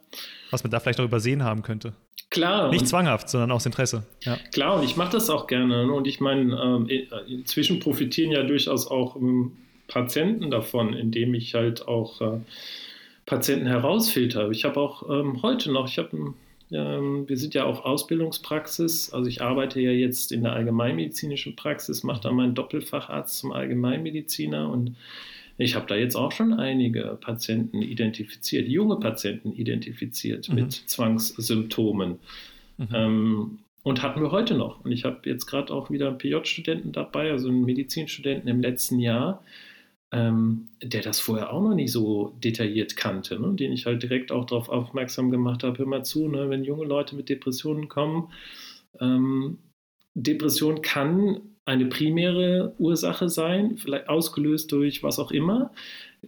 [0.51, 1.95] Was man da vielleicht auch übersehen haben könnte.
[2.29, 2.69] Klar.
[2.69, 4.05] Nicht zwanghaft, sondern aus Interesse.
[4.23, 4.37] Ja.
[4.53, 5.87] Klar, und ich mache das auch gerne.
[5.87, 5.93] Ne?
[5.93, 6.91] Und ich meine, ähm,
[7.27, 9.53] inzwischen profitieren ja durchaus auch ähm,
[9.89, 12.41] Patienten davon, indem ich halt auch äh,
[13.25, 14.51] Patienten herausfilter.
[14.51, 16.35] Ich habe auch ähm, heute noch, ich habe ein ähm,
[16.71, 19.13] wir sind ja auch Ausbildungspraxis.
[19.13, 24.71] Also ich arbeite ja jetzt in der allgemeinmedizinischen Praxis, mache da meinen Doppelfacharzt zum Allgemeinmediziner
[24.71, 24.97] und
[25.59, 30.55] ich habe da jetzt auch schon einige Patienten identifiziert, junge Patienten identifiziert mhm.
[30.55, 32.19] mit Zwangssymptomen.
[32.79, 32.89] Mhm.
[32.95, 34.85] Ähm, und hatten wir heute noch.
[34.85, 38.99] Und ich habe jetzt gerade auch wieder einen PJ-Studenten dabei, also einen Medizinstudenten im letzten
[39.01, 39.43] Jahr,
[40.13, 43.55] ähm, der das vorher auch noch nicht so detailliert kannte, ne?
[43.55, 46.51] den ich halt direkt auch darauf aufmerksam gemacht habe, hör mal zu, ne?
[46.51, 48.33] wenn junge Leute mit Depressionen kommen,
[48.99, 49.59] ähm,
[50.15, 55.71] Depression kann eine primäre Ursache sein, vielleicht ausgelöst durch was auch immer.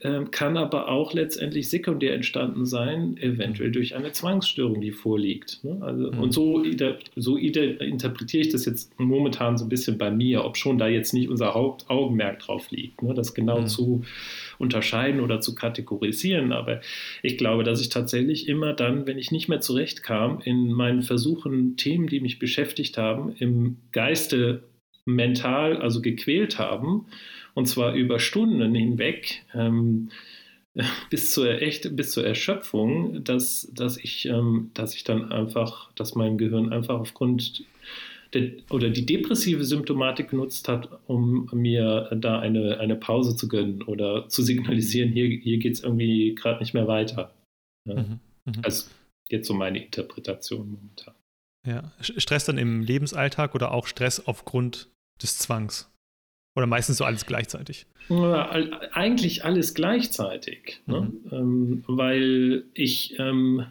[0.01, 5.63] Ähm, kann aber auch letztendlich sekundär entstanden sein, eventuell durch eine Zwangsstörung, die vorliegt.
[5.63, 5.77] Ne?
[5.81, 6.19] Also, Mhm.
[6.19, 10.45] Und so, ide- so ide- interpretiere ich das jetzt momentan so ein bisschen bei mir,
[10.45, 13.13] ob schon da jetzt nicht unser Hauptaugenmerk drauf liegt, ne?
[13.15, 13.67] das genau Mhm.
[13.67, 14.03] zu
[14.59, 16.53] unterscheiden oder zu kategorisieren.
[16.53, 16.81] Aber
[17.23, 21.77] ich glaube, dass ich tatsächlich immer dann, wenn ich nicht mehr zurechtkam, in meinen Versuchen,
[21.77, 24.63] Themen, die mich beschäftigt haben, im Geiste
[25.05, 27.07] mental, also gequält haben,
[27.55, 30.11] und zwar über Stunden hinweg, ähm,
[31.11, 36.15] bis zur echt, bis zur Erschöpfung, dass, dass ich, ähm, dass ich dann einfach, dass
[36.15, 37.65] mein Gehirn einfach aufgrund
[38.33, 43.83] der, oder die depressive Symptomatik genutzt hat, um mir da eine, eine Pause zu gönnen
[43.83, 47.35] oder zu signalisieren, hier, hier geht es irgendwie gerade nicht mehr weiter.
[47.87, 48.03] Ja.
[48.03, 48.21] Mhm.
[48.63, 48.87] Also
[49.29, 51.15] jetzt so meine Interpretation momentan.
[51.67, 51.93] Ja.
[52.01, 54.89] Stress dann im Lebensalltag oder auch Stress aufgrund
[55.21, 55.92] des Zwangs?
[56.55, 57.87] Oder meistens so alles gleichzeitig?
[58.09, 61.11] Ja, all- Eigentlich alles gleichzeitig, ne?
[61.25, 61.31] Mhm.
[61.33, 63.65] ähm, weil ich, ähm,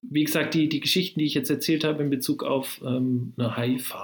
[0.00, 3.56] wie gesagt, die, die Geschichten, die ich jetzt erzählt habe in Bezug auf ähm, eine
[3.56, 3.94] HIV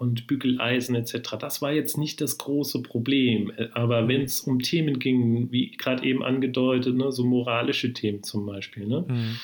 [0.00, 3.52] und Bügeleisen etc., das war jetzt nicht das große Problem.
[3.56, 8.22] Äh, Aber wenn es um Themen ging, wie gerade eben angedeutet, ne, so moralische Themen
[8.22, 9.04] zum Beispiel, ne?
[9.08, 9.36] Mhm.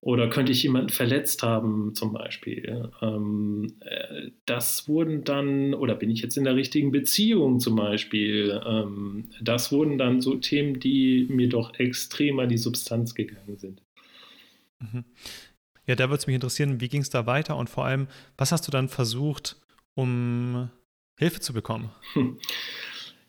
[0.00, 2.90] Oder könnte ich jemanden verletzt haben, zum Beispiel?
[3.02, 8.60] Ähm, äh, das wurden dann, oder bin ich jetzt in der richtigen Beziehung zum Beispiel?
[8.64, 13.82] Ähm, das wurden dann so Themen, die mir doch extrem an die Substanz gegangen sind.
[14.78, 15.04] Mhm.
[15.86, 18.06] Ja, da würde es mich interessieren, wie ging es da weiter und vor allem,
[18.36, 19.56] was hast du dann versucht,
[19.94, 20.70] um
[21.18, 21.90] Hilfe zu bekommen?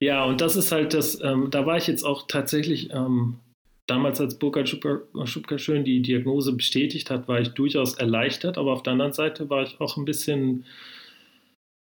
[0.01, 3.39] Ja, und das ist halt das, ähm, da war ich jetzt auch tatsächlich, ähm,
[3.89, 8.83] damals als Burkhard Schubka, schön die Diagnose bestätigt hat, war ich durchaus erleichtert, aber auf
[8.83, 10.65] der anderen Seite war ich auch ein bisschen,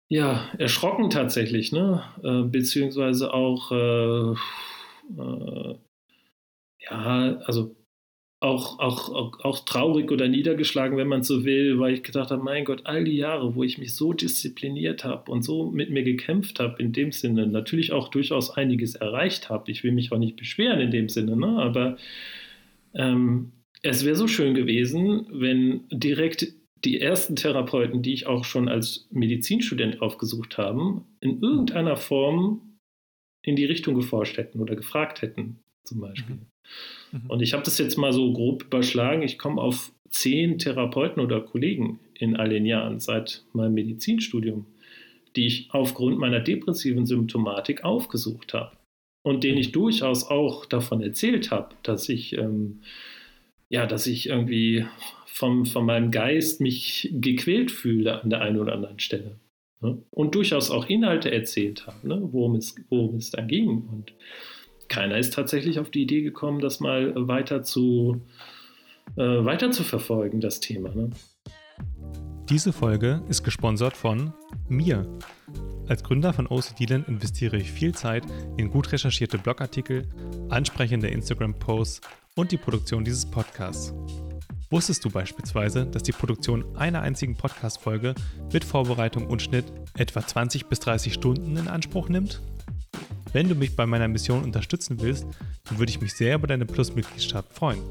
[0.10, 2.04] ja, erschrocken tatsächlich, ne?
[2.24, 4.32] Äh, beziehungsweise auch, äh,
[5.18, 5.76] äh,
[6.82, 7.76] ja, also
[8.42, 12.42] auch, auch, auch, auch traurig oder niedergeschlagen, wenn man so will, weil ich gedacht habe,
[12.42, 16.04] mein Gott, all die Jahre, wo ich mich so diszipliniert habe und so mit mir
[16.04, 19.70] gekämpft habe, in dem Sinne, natürlich auch durchaus einiges erreicht habe.
[19.72, 21.48] Ich will mich auch nicht beschweren in dem Sinne, ne?
[21.48, 21.98] aber
[22.94, 26.54] ähm, es wäre so schön gewesen, wenn direkt
[26.86, 32.80] die ersten Therapeuten, die ich auch schon als Medizinstudent aufgesucht habe, in irgendeiner Form
[33.42, 36.36] in die Richtung geforscht hätten oder gefragt hätten, zum Beispiel.
[36.36, 36.49] Mhm.
[37.12, 37.30] Mhm.
[37.30, 39.22] Und ich habe das jetzt mal so grob überschlagen.
[39.24, 44.66] Ich komme auf zehn Therapeuten oder Kollegen in all den Jahren seit meinem Medizinstudium,
[45.36, 48.72] die ich aufgrund meiner depressiven Symptomatik aufgesucht habe
[49.24, 52.82] und denen ich durchaus auch davon erzählt habe, dass ich ähm,
[53.70, 54.86] ja, dass ich irgendwie
[55.26, 59.40] vom, von meinem Geist mich gequält fühle an der einen oder anderen Stelle.
[59.80, 60.04] Ne?
[60.10, 62.20] Und durchaus auch Inhalte erzählt habe, ne?
[62.32, 63.70] worum, es, worum es da ging.
[63.70, 64.14] Und
[64.90, 68.22] keiner ist tatsächlich auf die Idee gekommen, das mal weiter zu,
[69.16, 70.94] äh, weiter zu verfolgen, das Thema.
[70.94, 71.12] Ne?
[72.50, 74.34] Diese Folge ist gesponsert von
[74.68, 75.08] mir.
[75.88, 78.24] Als Gründer von OCDland investiere ich viel Zeit
[78.58, 80.08] in gut recherchierte Blogartikel,
[80.50, 82.02] ansprechende Instagram-Posts
[82.36, 83.94] und die Produktion dieses Podcasts.
[84.72, 88.14] Wusstest du beispielsweise, dass die Produktion einer einzigen Podcast-Folge
[88.54, 89.66] mit Vorbereitung und Schnitt
[89.98, 92.42] etwa 20 bis 30 Stunden in Anspruch nimmt?
[93.32, 95.26] Wenn du mich bei meiner Mission unterstützen willst,
[95.66, 97.82] dann würde ich mich sehr über deine Plus-Mitgliedschaft freuen.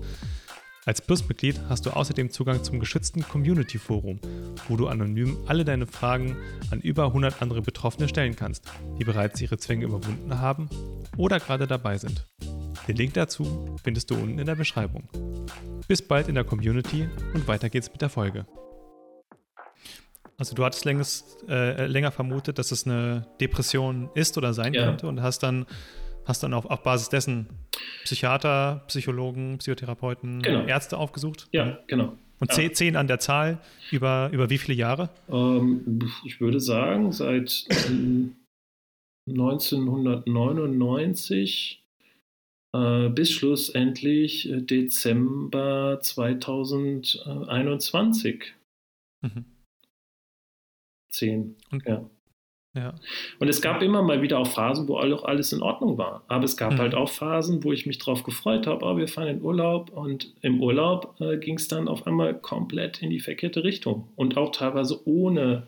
[0.84, 4.20] Als Plus-Mitglied hast du außerdem Zugang zum geschützten Community-Forum,
[4.68, 6.36] wo du anonym alle deine Fragen
[6.70, 8.64] an über 100 andere Betroffene stellen kannst,
[8.98, 10.68] die bereits ihre Zwänge überwunden haben
[11.16, 12.26] oder gerade dabei sind.
[12.88, 15.08] Den Link dazu findest du unten in der Beschreibung.
[15.86, 18.46] Bis bald in der Community und weiter geht's mit der Folge.
[20.38, 24.84] Also du hattest längst, äh, länger vermutet, dass es eine Depression ist oder sein Ja.
[24.84, 25.66] könnte und hast dann,
[26.24, 27.48] hast dann auf, auf Basis dessen
[28.04, 30.64] Psychiater, Psychologen, Psychotherapeuten, Genau.
[30.64, 31.48] Ärzte aufgesucht.
[31.52, 32.16] Ja, genau.
[32.38, 32.72] Und Ja.
[32.72, 33.58] zehn, an der Zahl
[33.90, 35.10] über, über wie viele Jahre?
[35.28, 38.36] Ähm, ich würde sagen, seit ähm,
[39.28, 41.82] 1999
[42.74, 48.54] äh, bis schlussendlich äh, Dezember 2021.
[49.22, 49.44] Mhm.
[51.18, 51.56] Zehn.
[51.72, 52.08] Und- ja.
[52.76, 52.94] Ja.
[53.40, 56.22] Und es gab immer mal wieder auch Phasen, wo auch alles in Ordnung war.
[56.28, 56.78] Aber es gab Mhm.
[56.78, 59.90] halt auch Phasen, wo ich mich drauf gefreut habe, oh, wir fahren in Urlaub.
[59.90, 64.08] Und im Urlaub äh, ging es dann auf einmal komplett in die verkehrte Richtung.
[64.16, 65.66] Und auch teilweise ohne,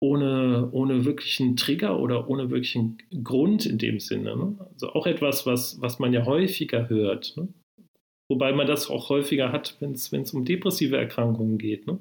[0.00, 4.34] ohne, ohne wirklichen Trigger oder ohne wirklichen Grund in dem Sinne.
[4.36, 4.56] Ne?
[4.72, 7.34] Also auch etwas, was, was man ja häufiger hört.
[7.36, 7.48] Ne?
[8.28, 11.86] Wobei man das auch häufiger hat, wenn es um depressive Erkrankungen geht.
[11.86, 11.98] Ne?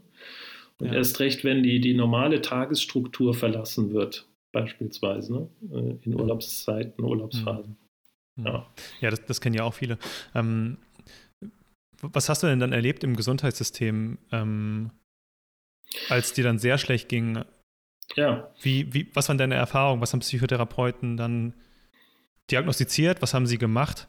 [0.82, 0.94] Und Ja.
[0.94, 5.50] erst recht, wenn die, die normale Tagesstruktur verlassen wird, beispielsweise, ne?
[5.72, 7.78] äh, in Urlaubszeiten, Urlaubsphasen.
[8.36, 8.46] Mhm.
[8.46, 8.66] Ja,
[9.00, 10.00] ja das, das kennen ja auch viele.
[10.34, 10.78] Ähm,
[12.02, 14.90] was hast du denn dann erlebt im Gesundheitssystem, ähm,
[16.10, 17.44] als dir dann sehr schlecht ging?
[18.16, 18.52] Ja.
[18.60, 20.02] Wie, wie, was waren deine Erfahrungen?
[20.02, 21.54] Was haben Psychotherapeuten dann
[22.50, 23.22] diagnostiziert?
[23.22, 24.08] Was haben sie gemacht?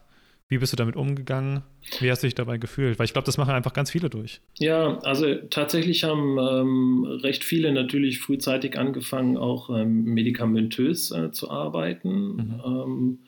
[0.49, 1.63] Wie bist du damit umgegangen?
[1.99, 2.99] Wie hast du dich dabei gefühlt?
[2.99, 4.41] Weil ich glaube, das machen einfach ganz viele durch.
[4.59, 11.49] Ja, also tatsächlich haben ähm, recht viele natürlich frühzeitig angefangen, auch ähm, medikamentös äh, zu
[11.49, 12.35] arbeiten.
[12.35, 12.61] Mhm.
[12.65, 13.19] Ähm,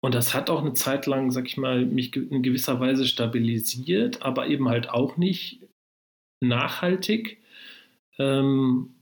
[0.00, 4.22] und das hat auch eine Zeit lang, sag ich mal, mich in gewisser Weise stabilisiert,
[4.22, 5.60] aber eben halt auch nicht
[6.40, 7.38] nachhaltig.
[8.18, 8.94] Ähm,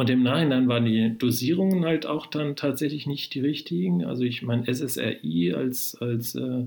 [0.00, 4.02] und im Nachhinein waren die Dosierungen halt auch dann tatsächlich nicht die richtigen.
[4.04, 6.64] Also ich meine, SSRI als, als äh,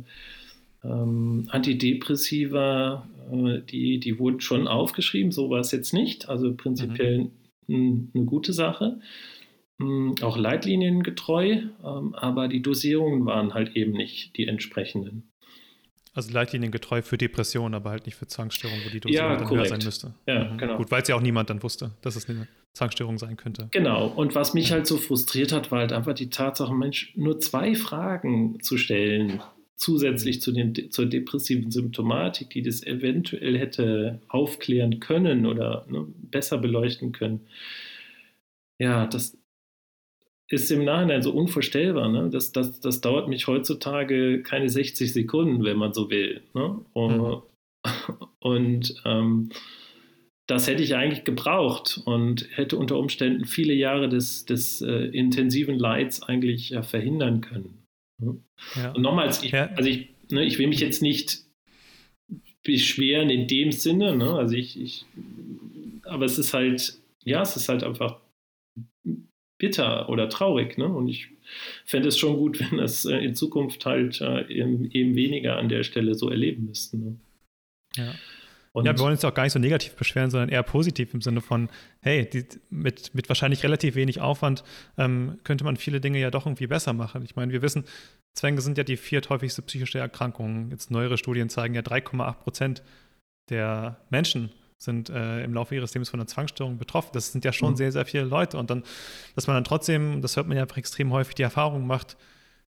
[0.84, 6.30] ähm, Antidepressiva, äh, die, die wurden schon aufgeschrieben, so war es jetzt nicht.
[6.30, 7.32] Also prinzipiell
[7.66, 8.12] mhm.
[8.14, 9.00] eine gute Sache.
[9.82, 15.32] Ähm, auch leitliniengetreu, ähm, aber die Dosierungen waren halt eben nicht die entsprechenden.
[16.14, 19.72] Also leitliniengetreu für Depressionen, aber halt nicht für Zwangsstörungen, wo die Dosierung ja, dann korrekt.
[19.72, 20.14] höher sein müsste.
[20.28, 20.58] Ja, mhm.
[20.60, 20.78] genau.
[20.78, 23.68] Gut, weil es ja auch niemand dann wusste, dass es eine Zwangsstörung sein könnte.
[23.72, 24.08] Genau.
[24.08, 27.76] Und was mich halt so frustriert hat, war halt einfach die Tatsache, Mensch, nur zwei
[27.76, 29.42] Fragen zu stellen,
[29.76, 30.42] zusätzlich mhm.
[30.42, 37.12] zu den, zur depressiven Symptomatik, die das eventuell hätte aufklären können oder ne, besser beleuchten
[37.12, 37.42] können.
[38.80, 39.38] Ja, das,
[40.54, 42.10] ist im Nachhinein so unvorstellbar.
[42.10, 42.30] Ne?
[42.30, 46.42] Das, das, das dauert mich heutzutage keine 60 Sekunden, wenn man so will.
[46.54, 46.80] Ne?
[46.94, 47.42] Und, mhm.
[48.40, 49.50] und ähm,
[50.48, 55.80] das hätte ich eigentlich gebraucht und hätte unter Umständen viele Jahre des, des äh, intensiven
[55.80, 57.86] Leids eigentlich ja, verhindern können.
[58.22, 58.38] Ne?
[58.76, 58.92] Ja.
[58.92, 61.44] Und nochmals, ich, also ich, ne, ich will mich jetzt nicht
[62.64, 64.34] beschweren in dem Sinne, ne?
[64.34, 65.06] also ich, ich,
[66.04, 68.20] aber es ist halt, ja, es ist halt einfach
[69.64, 70.78] bitter oder traurig.
[70.78, 70.88] Ne?
[70.88, 71.30] Und ich
[71.86, 75.70] fände es schon gut, wenn das äh, in Zukunft halt äh, eben, eben, weniger an
[75.70, 77.00] der Stelle so erleben müssten.
[77.00, 77.16] Ne?
[77.96, 78.16] Ja.
[78.76, 81.22] Und ja, wir wollen uns auch gar nicht so negativ beschweren, sondern eher positiv im
[81.22, 81.70] Sinne von,
[82.02, 84.64] hey, die, mit, mit wahrscheinlich relativ wenig Aufwand
[84.98, 87.24] ähm, könnte man viele Dinge ja doch irgendwie besser machen.
[87.24, 87.86] Ich meine, wir wissen,
[88.34, 90.72] Zwänge sind ja die vierthäufigste psychische Erkrankung.
[90.72, 92.84] Jetzt neuere Studien zeigen ja 3,8 Prozent
[93.50, 97.12] der Menschen sind äh, im Laufe ihres Lebens von einer Zwangsstörung betroffen.
[97.14, 97.78] Das sind ja schon mhm.
[97.78, 98.58] sehr, sehr viele Leute.
[98.58, 98.84] Und dann,
[99.36, 102.18] dass man dann trotzdem, das hört man ja extrem häufig, die Erfahrung macht,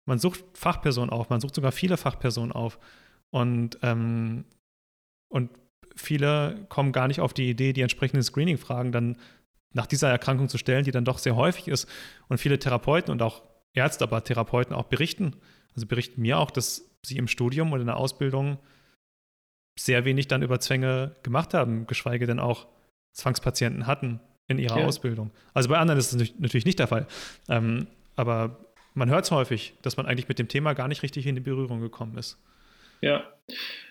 [0.06, 2.78] man sucht Fachpersonen auf, man sucht sogar viele Fachpersonen auf.
[3.30, 4.44] Und, ähm,
[5.28, 5.50] und
[5.96, 9.16] viele kommen gar nicht auf die Idee, die entsprechenden Screening-Fragen dann
[9.72, 11.88] nach dieser Erkrankung zu stellen, die dann doch sehr häufig ist.
[12.28, 15.36] Und viele Therapeuten und auch Ärzte, aber Therapeuten auch berichten,
[15.74, 18.58] also berichten mir auch, dass sie im Studium oder in der Ausbildung
[19.78, 22.66] sehr wenig dann über Zwänge gemacht haben, geschweige denn auch
[23.12, 24.86] Zwangspatienten hatten in ihrer ja.
[24.86, 25.30] Ausbildung.
[25.54, 27.06] Also bei anderen ist das natürlich nicht der Fall.
[27.48, 31.26] Ähm, aber man hört es häufig, dass man eigentlich mit dem Thema gar nicht richtig
[31.26, 32.38] in die Berührung gekommen ist.
[33.00, 33.24] Ja.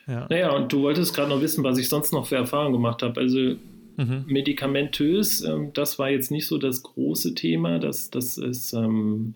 [0.07, 0.27] ja.
[0.29, 3.19] Naja, und du wolltest gerade noch wissen, was ich sonst noch für Erfahrungen gemacht habe.
[3.19, 3.55] Also
[3.97, 4.25] mhm.
[4.27, 7.79] medikamentös, ähm, das war jetzt nicht so das große Thema.
[7.79, 9.35] Das, das, ist, ähm,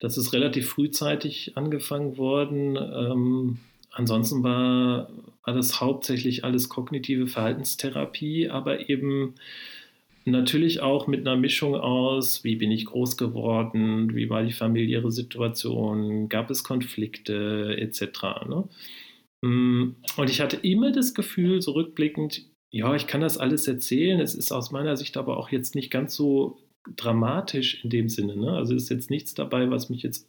[0.00, 2.76] das ist relativ frühzeitig angefangen worden.
[2.76, 3.58] Ähm,
[3.90, 5.08] ansonsten war,
[5.44, 9.34] war das hauptsächlich alles kognitive Verhaltenstherapie, aber eben
[10.24, 15.10] natürlich auch mit einer Mischung aus, wie bin ich groß geworden, wie war die familiäre
[15.10, 18.46] Situation, gab es Konflikte etc.
[18.48, 18.68] Ne?
[19.42, 24.20] Mm, und ich hatte immer das Gefühl, so rückblickend, ja, ich kann das alles erzählen,
[24.20, 26.58] es ist aus meiner Sicht aber auch jetzt nicht ganz so
[26.96, 28.36] dramatisch in dem Sinne.
[28.36, 28.52] Ne?
[28.52, 30.28] Also ist jetzt nichts dabei, was mich jetzt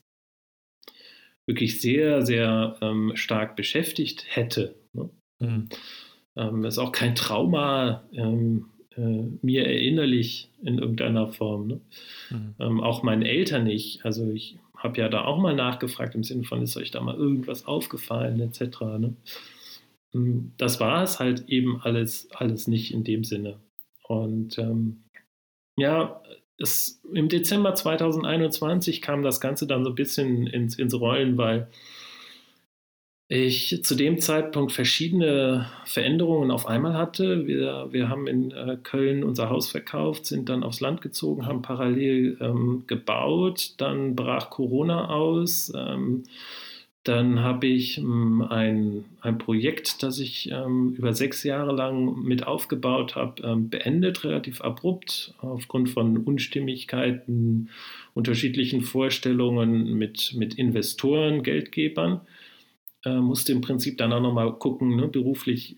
[1.48, 4.76] wirklich sehr, sehr ähm, stark beschäftigt hätte.
[4.94, 5.10] Ne?
[5.40, 5.70] Mhm.
[6.38, 11.68] Ähm, ist auch kein Trauma ähm, äh, mir erinnerlich in irgendeiner Form.
[11.68, 11.82] Ne?
[12.30, 12.56] Mhm.
[12.60, 14.06] Ähm, auch meinen Eltern nicht.
[14.06, 17.16] Also ich habe ja da auch mal nachgefragt im Sinne von, ist euch da mal
[17.16, 18.82] irgendwas aufgefallen etc.
[19.00, 19.16] Ne?
[20.14, 23.60] Ähm, das war es halt eben alles, alles nicht in dem Sinne.
[24.08, 25.04] Und ähm,
[25.78, 26.22] ja,
[26.58, 31.68] es, im Dezember 2021 kam das Ganze dann so ein bisschen ins, ins Rollen, weil
[33.28, 37.48] ich zu dem Zeitpunkt verschiedene Veränderungen auf einmal hatte.
[37.48, 41.64] Wir, wir haben in äh, Köln unser Haus verkauft, sind dann aufs Land gezogen, haben
[41.64, 45.74] parallel ähm, gebaut, dann brach Corona aus.
[45.76, 46.24] Ähm,
[47.06, 52.46] dann habe ich ähm, ein, ein Projekt, das ich ähm, über sechs Jahre lang mit
[52.46, 57.70] aufgebaut habe, ähm, beendet, relativ abrupt, aufgrund von Unstimmigkeiten,
[58.16, 62.22] unterschiedlichen Vorstellungen mit, mit Investoren, Geldgebern.
[63.06, 65.78] Äh, musste im Prinzip dann auch nochmal gucken, ne, beruflich,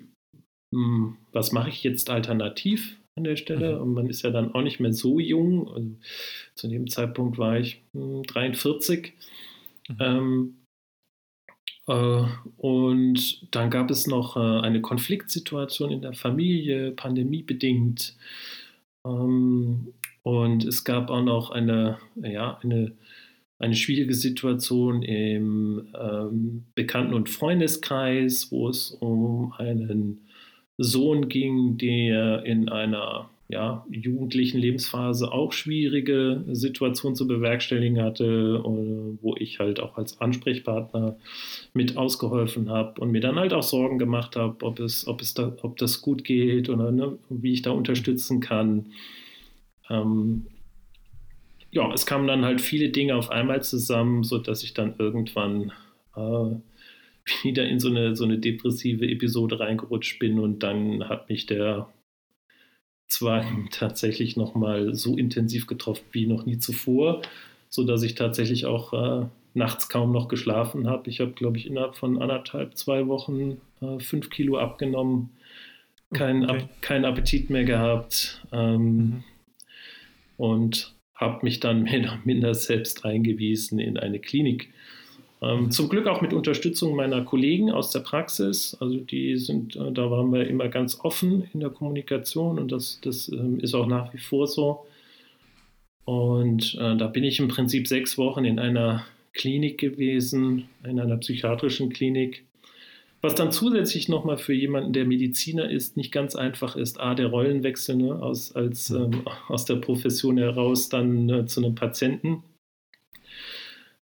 [0.71, 3.75] mh, hm, was mache ich jetzt alternativ an der Stelle?
[3.75, 3.81] Mhm.
[3.81, 5.67] Und man ist ja dann auch nicht mehr so jung.
[5.73, 5.89] Also,
[6.55, 9.13] zu dem Zeitpunkt war ich mh, hm, 43.
[9.89, 9.95] Mhm.
[9.99, 10.53] Ähm,
[11.87, 12.25] Äh,
[12.57, 18.15] und dann gab es noch äh, eine Konfliktsituation in der Familie, pandemiebedingt.
[19.05, 22.93] Ähm, und es gab auch noch eine, ja, eine,
[23.59, 30.27] eine schwierige Situation im ähm, Bekannten- und Freundeskreis, wo es um einen
[30.77, 39.23] Sohn ging, der in einer ja, jugendlichen Lebensphase auch schwierige Situationen zu bewerkstelligen hatte, äh,
[39.23, 41.15] wo ich halt auch als Ansprechpartner
[41.73, 45.33] mit ausgeholfen habe und mir dann halt auch Sorgen gemacht habe, ob es, ob es
[45.33, 48.87] da, ob das gut geht oder ne, wie ich da unterstützen kann.
[49.89, 50.47] Ähm,
[51.71, 55.71] ja, es kamen dann halt viele Dinge auf einmal zusammen, sodass ich dann irgendwann
[56.15, 56.55] äh,
[57.43, 61.89] wieder in so eine, so eine depressive Episode reingerutscht bin und dann hat mich der
[63.07, 67.21] Zwang tatsächlich nochmal so intensiv getroffen wie noch nie zuvor,
[67.69, 71.09] sodass ich tatsächlich auch äh, nachts kaum noch geschlafen habe.
[71.09, 75.31] Ich habe, glaube ich, innerhalb von anderthalb, zwei Wochen äh, fünf Kilo abgenommen,
[76.13, 76.61] keinen, okay.
[76.61, 79.23] Ab, keinen Appetit mehr gehabt ähm, mhm.
[80.37, 84.69] und habe mich dann mehr oder minder selbst eingewiesen in eine Klinik.
[85.41, 85.71] Ähm, mhm.
[85.71, 88.75] Zum Glück auch mit Unterstützung meiner Kollegen aus der Praxis.
[88.79, 92.99] Also die sind, äh, da waren wir immer ganz offen in der Kommunikation und das,
[93.01, 94.85] das ähm, ist auch nach wie vor so.
[96.05, 101.17] Und äh, da bin ich im Prinzip sechs Wochen in einer Klinik gewesen, in einer
[101.17, 102.46] psychiatrischen Klinik.
[103.21, 107.27] Was dann zusätzlich nochmal für jemanden, der Mediziner ist, nicht ganz einfach ist, A, der
[107.27, 112.43] Rollenwechsel ne, aus, als, ähm, aus der Profession heraus dann äh, zu einem Patienten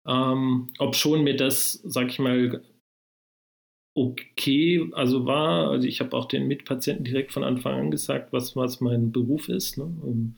[0.06, 2.62] ähm, ob schon mir das, sag ich mal,
[3.96, 8.56] okay, also war, also ich habe auch den Mitpatienten direkt von Anfang an gesagt, was,
[8.56, 9.78] was mein Beruf ist.
[9.78, 9.86] Ne?
[10.06, 10.36] Ähm,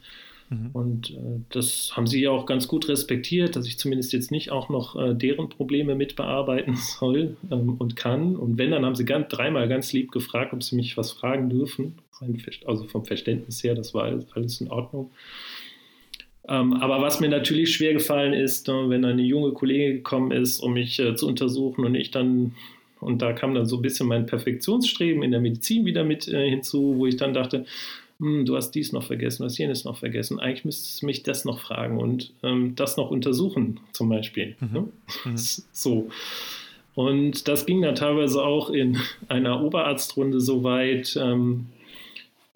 [0.50, 0.70] mhm.
[0.74, 4.52] Und äh, das haben sie ja auch ganz gut respektiert, dass ich zumindest jetzt nicht
[4.52, 8.36] auch noch äh, deren Probleme mitbearbeiten soll ähm, und kann.
[8.36, 11.50] Und wenn, dann haben sie ganz, dreimal ganz lieb gefragt, ob sie mich was fragen
[11.50, 11.96] dürfen.
[12.66, 15.12] Also vom Verständnis her, das war alles in Ordnung.
[16.48, 20.60] Ähm, aber was mir natürlich schwer gefallen ist, ne, wenn eine junge Kollegin gekommen ist,
[20.60, 22.56] um mich äh, zu untersuchen und ich dann,
[23.02, 26.50] und da kam dann so ein bisschen mein Perfektionsstreben in der Medizin wieder mit äh,
[26.50, 27.66] hinzu, wo ich dann dachte,
[28.20, 30.40] hm, du hast dies noch vergessen, du hast jenes noch vergessen.
[30.40, 34.56] Eigentlich müsstest du mich das noch fragen und ähm, das noch untersuchen, zum Beispiel.
[34.60, 34.74] Mhm.
[34.74, 34.88] Ne?
[35.26, 35.36] Mhm.
[35.72, 36.10] So.
[36.96, 38.98] Und das ging dann teilweise auch in
[39.28, 41.68] einer Oberarztrunde so weit, ähm,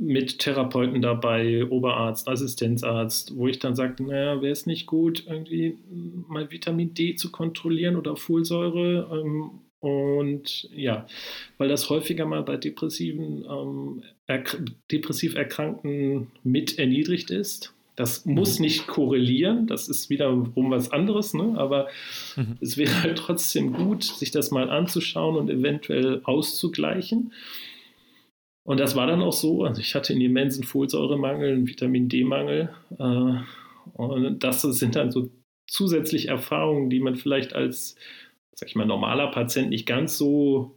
[0.02, 5.78] mit Therapeuten dabei, Oberarzt, Assistenzarzt, wo ich dann sagte, naja, wäre es nicht gut, irgendwie
[6.28, 9.08] mal Vitamin D zu kontrollieren oder Folsäure.
[9.12, 9.52] Ähm,
[9.82, 11.08] und ja,
[11.58, 14.04] weil das häufiger mal bei depressiven, ähm,
[14.92, 17.74] depressiv Erkrankten mit erniedrigt ist.
[17.96, 18.66] Das muss mhm.
[18.66, 21.56] nicht korrelieren, das ist wiederum was anderes, ne?
[21.58, 21.90] aber
[22.36, 22.58] mhm.
[22.62, 27.34] es wäre halt trotzdem gut, sich das mal anzuschauen und eventuell auszugleichen.
[28.64, 29.64] Und das war dann auch so.
[29.64, 32.70] Also ich hatte einen immensen Folsäuremangel, einen Vitamin D-Mangel.
[33.00, 33.34] Äh,
[33.94, 35.32] und das sind dann so
[35.68, 37.96] zusätzliche Erfahrungen, die man vielleicht als,
[38.56, 40.76] sag ich mal, normaler Patient nicht ganz so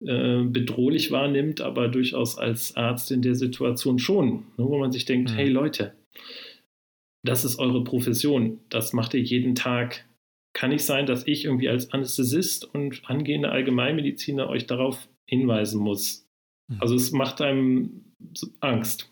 [0.00, 5.04] äh, bedrohlich wahrnimmt, aber durchaus als Arzt in der Situation schon, ne, wo man sich
[5.04, 5.34] denkt, mhm.
[5.34, 5.94] hey Leute,
[7.24, 10.04] das ist eure Profession, das macht ihr jeden Tag.
[10.54, 16.28] Kann nicht sein, dass ich irgendwie als Anästhesist und angehender Allgemeinmediziner euch darauf hinweisen muss,
[16.68, 16.76] Mhm.
[16.80, 18.04] Also es macht einem
[18.60, 19.10] Angst.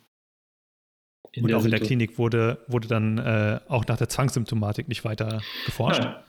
[1.33, 5.05] In und auch in der Klinik wurde, wurde dann äh, auch nach der Zwangssymptomatik nicht
[5.05, 6.03] weiter geforscht?
[6.03, 6.25] Ja,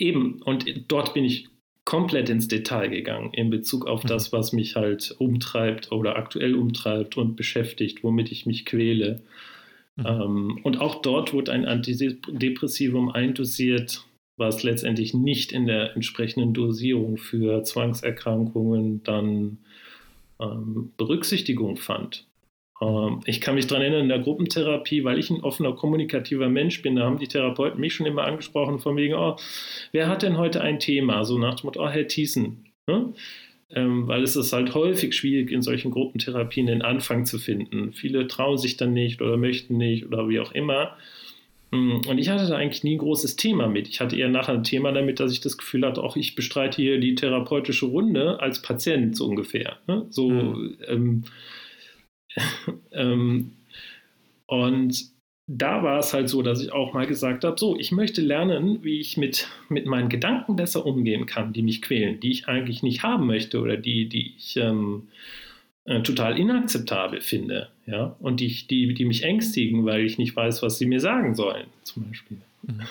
[0.00, 0.42] eben.
[0.42, 1.48] Und dort bin ich
[1.84, 4.08] komplett ins Detail gegangen in Bezug auf mhm.
[4.08, 9.22] das, was mich halt umtreibt oder aktuell umtreibt und beschäftigt, womit ich mich quäle.
[9.96, 10.06] Mhm.
[10.06, 14.04] Ähm, und auch dort wurde ein Antidepressivum eindosiert,
[14.36, 19.58] was letztendlich nicht in der entsprechenden Dosierung für Zwangserkrankungen dann
[20.40, 22.26] ähm, Berücksichtigung fand.
[22.80, 26.82] Ähm, ich kann mich daran erinnern, in der Gruppentherapie, weil ich ein offener, kommunikativer Mensch
[26.82, 29.36] bin, da haben die Therapeuten mich schon immer angesprochen, von wegen, oh,
[29.92, 31.24] wer hat denn heute ein Thema?
[31.24, 32.64] So nach dem Motto, oh, Herr Thiessen.
[32.86, 33.12] Ne?
[33.72, 37.92] Ähm, weil es ist halt häufig schwierig, in solchen Gruppentherapien den Anfang zu finden.
[37.92, 40.96] Viele trauen sich dann nicht oder möchten nicht oder wie auch immer.
[41.70, 43.86] Mm, und ich hatte da eigentlich nie ein großes Thema mit.
[43.86, 46.82] Ich hatte eher nachher ein Thema damit, dass ich das Gefühl hatte, auch ich bestreite
[46.82, 49.76] hier die therapeutische Runde als Patient so ungefähr.
[49.86, 50.04] Ne?
[50.10, 50.76] So, mhm.
[50.88, 51.24] ähm,
[52.92, 53.52] ähm,
[54.46, 55.10] und
[55.46, 58.84] da war es halt so, dass ich auch mal gesagt habe, so, ich möchte lernen,
[58.84, 62.84] wie ich mit, mit meinen Gedanken besser umgehen kann, die mich quälen, die ich eigentlich
[62.84, 65.08] nicht haben möchte oder die, die ich ähm,
[65.86, 70.62] äh, total inakzeptabel finde, ja, und die, die, die mich ängstigen, weil ich nicht weiß,
[70.62, 72.38] was sie mir sagen sollen, zum Beispiel.
[72.62, 72.82] Mhm.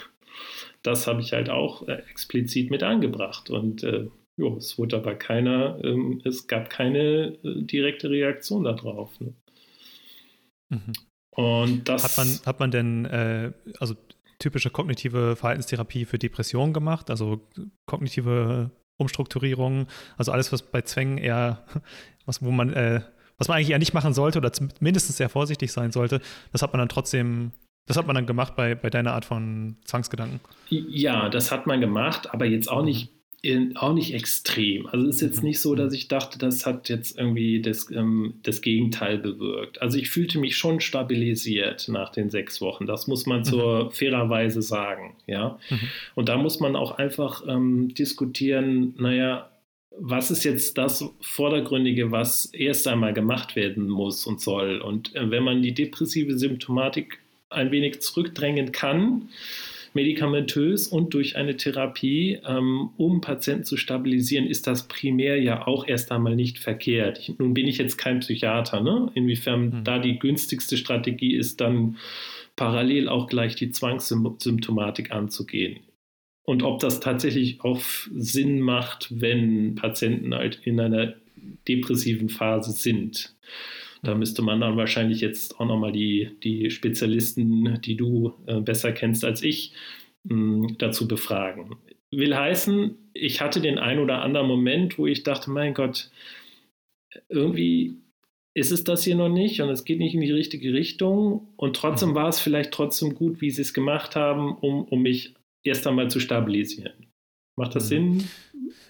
[0.84, 3.50] Das habe ich halt auch äh, explizit mit angebracht.
[3.50, 4.08] Und äh,
[4.40, 9.20] jo, es wurde aber keiner, ähm, es gab keine äh, direkte Reaktion darauf.
[9.20, 9.34] Ne?
[10.70, 10.94] Mhm.
[11.32, 12.04] Und das.
[12.04, 13.96] Hat man, hat man denn, äh, also
[14.40, 17.42] typische kognitive Verhaltenstherapie für Depressionen gemacht, also
[17.86, 19.88] kognitive Umstrukturierung,
[20.18, 21.66] also alles, was bei Zwängen eher,
[22.26, 23.02] was, wo man, äh,
[23.38, 26.22] was man eigentlich eher nicht machen sollte oder mindestens sehr vorsichtig sein sollte,
[26.54, 27.52] das hat man dann trotzdem
[27.88, 30.40] das hat man dann gemacht bei, bei deiner Art von Zwangsgedanken?
[30.70, 34.86] Ja, das hat man gemacht, aber jetzt auch nicht in, auch nicht extrem.
[34.88, 35.50] Also es ist jetzt mhm.
[35.50, 39.82] nicht so, dass ich dachte, das hat jetzt irgendwie das, ähm, das Gegenteil bewirkt.
[39.82, 42.86] Also ich fühlte mich schon stabilisiert nach den sechs Wochen.
[42.86, 43.92] Das muss man zur mhm.
[43.92, 45.16] fairerweise sagen.
[45.26, 45.58] Ja?
[45.70, 45.80] Mhm.
[46.16, 49.50] Und da muss man auch einfach ähm, diskutieren, naja,
[49.98, 54.80] was ist jetzt das Vordergründige, was erst einmal gemacht werden muss und soll?
[54.80, 57.20] Und äh, wenn man die depressive Symptomatik
[57.50, 59.30] ein wenig zurückdrängen kann,
[59.96, 65.88] medikamentös und durch eine Therapie, ähm, um Patienten zu stabilisieren, ist das primär ja auch
[65.88, 67.20] erst einmal nicht verkehrt.
[67.20, 69.12] Ich, nun bin ich jetzt kein Psychiater, ne?
[69.16, 69.84] inwiefern mhm.
[69.84, 71.98] da die günstigste Strategie ist, dann
[72.56, 75.80] parallel auch gleich die Zwangssymptomatik anzugehen.
[76.44, 77.82] Und ob das tatsächlich auch
[78.16, 81.14] Sinn macht, wenn Patienten halt in einer
[81.68, 83.36] depressiven Phase sind.
[84.02, 88.92] Da müsste man dann wahrscheinlich jetzt auch nochmal die, die Spezialisten, die du äh, besser
[88.92, 89.74] kennst als ich,
[90.24, 91.76] mh, hm, dazu befragen.
[92.12, 96.10] Will heißen, ich hatte den ein oder anderen Moment, wo ich dachte, mein Gott,
[97.28, 97.98] irgendwie
[98.54, 101.54] ist es das hier noch nicht und es geht nicht in die richtige Richtung.
[101.56, 105.36] Und trotzdem war es vielleicht trotzdem gut, wie sie es gemacht haben, um, um mich
[105.64, 107.08] erst einmal zu stabilisieren.
[107.56, 108.20] Macht das mhm.
[108.20, 108.30] Sinn?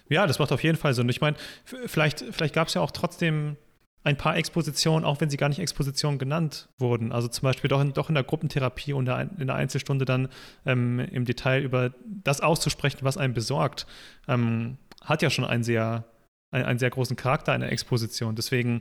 [0.08, 1.08] Ja, das macht auf jeden Fall Sinn.
[1.08, 3.56] Ich meine, vielleicht, vielleicht gab es ja auch trotzdem
[4.02, 7.12] ein paar Expositionen, auch wenn sie gar nicht Expositionen genannt wurden.
[7.12, 10.28] Also zum Beispiel doch in, doch in der Gruppentherapie und in der Einzelstunde dann
[10.64, 13.86] ähm, im Detail über das auszusprechen, was einen besorgt,
[14.26, 16.04] ähm, hat ja schon einen sehr,
[16.50, 18.36] einen, einen, sehr großen Charakter einer Exposition.
[18.36, 18.80] Deswegen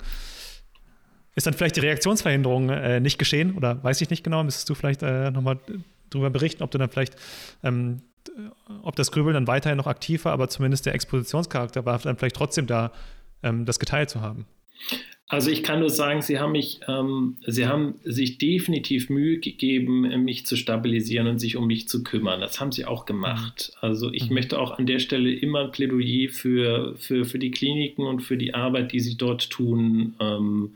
[1.35, 4.43] ist dann vielleicht die Reaktionsverhinderung äh, nicht geschehen oder weiß ich nicht genau.
[4.43, 5.59] Müsstest du vielleicht äh, nochmal
[6.09, 7.15] darüber berichten, ob du dann vielleicht
[7.63, 8.01] ähm,
[8.83, 12.35] ob das Grübeln dann weiterhin noch aktiv war, aber zumindest der Expositionscharakter war dann vielleicht
[12.35, 12.91] trotzdem da,
[13.43, 14.45] ähm, das geteilt zu haben.
[15.31, 20.23] Also ich kann nur sagen, Sie haben mich, ähm, Sie haben sich definitiv Mühe gegeben,
[20.23, 22.41] mich zu stabilisieren und sich um mich zu kümmern.
[22.41, 23.71] Das haben Sie auch gemacht.
[23.75, 23.77] Mhm.
[23.87, 24.33] Also ich mhm.
[24.33, 28.37] möchte auch an der Stelle immer ein Plädoyer für, für, für die Kliniken und für
[28.37, 30.71] die Arbeit, die Sie dort tun, ähm,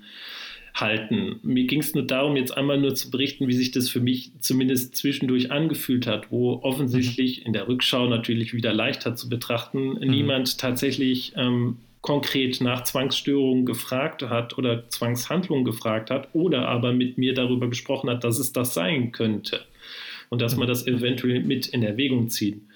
[0.76, 1.40] halten.
[1.42, 4.32] Mir ging es nur darum, jetzt einmal nur zu berichten, wie sich das für mich
[4.40, 7.48] zumindest zwischendurch angefühlt hat, wo offensichtlich mhm.
[7.48, 10.10] in der Rückschau natürlich wieder leichter zu betrachten, mhm.
[10.12, 17.18] niemand tatsächlich ähm, konkret nach Zwangsstörungen gefragt hat oder Zwangshandlungen gefragt hat oder aber mit
[17.18, 19.62] mir darüber gesprochen hat, dass es das sein könnte
[20.30, 22.70] und dass man das eventuell mit in Erwägung ziehen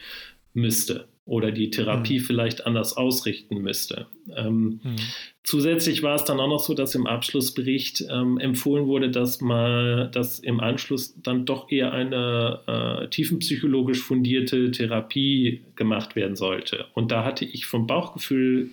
[0.53, 2.23] müsste oder die Therapie mhm.
[2.23, 4.07] vielleicht anders ausrichten müsste.
[4.33, 4.95] Ähm, mhm.
[5.43, 10.09] Zusätzlich war es dann auch noch so, dass im Abschlussbericht ähm, empfohlen wurde, dass man,
[10.13, 16.85] dass im Anschluss dann doch eher eine äh, tiefenpsychologisch fundierte Therapie gemacht werden sollte.
[16.93, 18.69] Und da hatte ich vom Bauchgefühl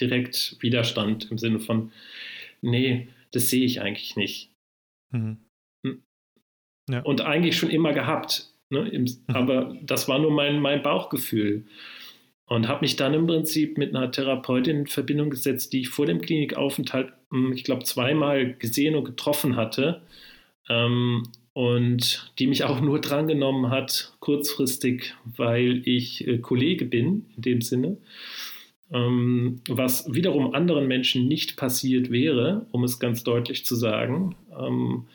[0.00, 1.92] direkt Widerstand im Sinne von,
[2.60, 4.50] nee, das sehe ich eigentlich nicht.
[5.10, 5.38] Mhm.
[5.84, 6.02] Hm.
[6.90, 7.00] Ja.
[7.00, 8.48] Und eigentlich schon immer gehabt.
[8.70, 8.88] Ne?
[8.88, 9.18] Im, mhm.
[9.28, 11.64] Aber das war nur mein, mein Bauchgefühl.
[12.46, 16.04] Und habe mich dann im Prinzip mit einer Therapeutin in Verbindung gesetzt, die ich vor
[16.04, 20.02] dem Klinikaufenthalt, hm, ich glaube, zweimal gesehen und getroffen hatte.
[20.68, 21.22] Ähm,
[21.54, 27.60] und die mich auch nur drangenommen hat, kurzfristig, weil ich äh, Kollege bin, in dem
[27.60, 27.96] Sinne
[28.92, 34.36] ähm, was wiederum anderen Menschen nicht passiert wäre, um es ganz deutlich zu sagen.
[34.58, 35.06] Ähm,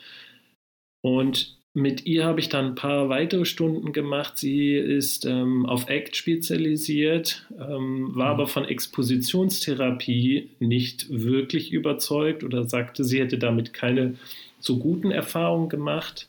[1.02, 4.36] und mit ihr habe ich dann ein paar weitere Stunden gemacht.
[4.38, 8.40] Sie ist ähm, auf ACT spezialisiert, ähm, war mhm.
[8.40, 14.16] aber von Expositionstherapie nicht wirklich überzeugt oder sagte, sie hätte damit keine
[14.62, 16.28] so guten Erfahrungen gemacht.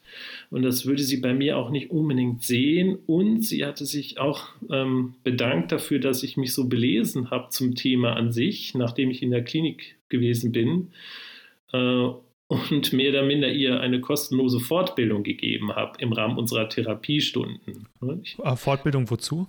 [0.50, 2.98] Und das würde sie bei mir auch nicht unbedingt sehen.
[3.08, 7.76] Und sie hatte sich auch ähm, bedankt dafür, dass ich mich so belesen habe zum
[7.76, 10.92] Thema an sich, nachdem ich in der Klinik gewesen bin.
[11.74, 12.10] Äh,
[12.52, 17.88] und mehr oder minder ihr eine kostenlose Fortbildung gegeben habe im Rahmen unserer Therapiestunden.
[18.02, 19.48] Äh, Fortbildung wozu?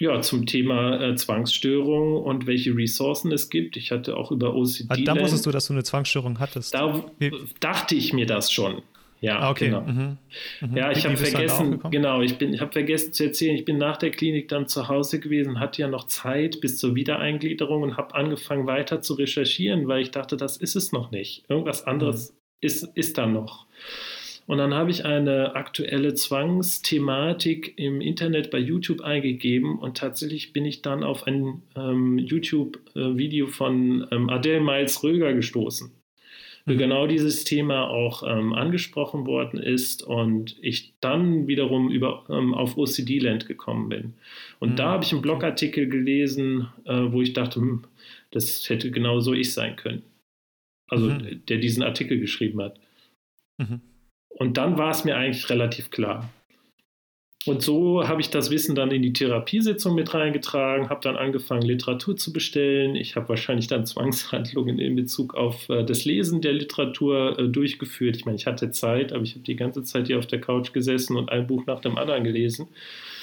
[0.00, 3.76] Ja, zum Thema äh, Zwangsstörung und welche Ressourcen es gibt.
[3.76, 4.86] Ich hatte auch über OCD.
[4.88, 6.74] Ah, da wusstest du, dass du eine Zwangsstörung hattest.
[6.74, 7.30] Da wie?
[7.60, 8.82] dachte ich mir das schon.
[9.20, 9.66] Ja, ah, okay.
[9.66, 9.80] genau.
[9.80, 10.18] Mhm.
[10.60, 10.76] Mhm.
[10.76, 13.96] Ja, ich habe vergessen, genau, ich bin, ich habe vergessen zu erzählen, ich bin nach
[13.96, 18.14] der Klinik dann zu Hause gewesen, hatte ja noch Zeit bis zur Wiedereingliederung und habe
[18.14, 21.44] angefangen weiter zu recherchieren, weil ich dachte, das ist es noch nicht.
[21.48, 22.36] Irgendwas anderes mhm.
[22.60, 23.66] ist, ist da noch.
[24.46, 30.66] Und dann habe ich eine aktuelle Zwangsthematik im Internet bei YouTube eingegeben und tatsächlich bin
[30.66, 35.90] ich dann auf ein ähm, YouTube-Video von ähm, Adele Miles Röger gestoßen,
[36.66, 36.78] wo mhm.
[36.78, 42.76] genau dieses Thema auch ähm, angesprochen worden ist und ich dann wiederum über, ähm, auf
[42.76, 44.12] OCD-Land gekommen bin.
[44.58, 44.76] Und mhm.
[44.76, 47.84] da habe ich einen Blogartikel gelesen, äh, wo ich dachte, hm,
[48.30, 50.02] das hätte genau so ich sein können.
[50.90, 51.40] Also mhm.
[51.48, 52.78] der diesen Artikel geschrieben hat.
[53.56, 53.80] Mhm.
[54.38, 56.28] Und dann war es mir eigentlich relativ klar.
[57.46, 61.62] Und so habe ich das Wissen dann in die Therapiesitzung mit reingetragen, habe dann angefangen,
[61.62, 62.96] Literatur zu bestellen.
[62.96, 68.16] Ich habe wahrscheinlich dann Zwangshandlungen in Bezug auf äh, das Lesen der Literatur äh, durchgeführt.
[68.16, 70.72] Ich meine, ich hatte Zeit, aber ich habe die ganze Zeit hier auf der Couch
[70.72, 72.68] gesessen und ein Buch nach dem anderen gelesen.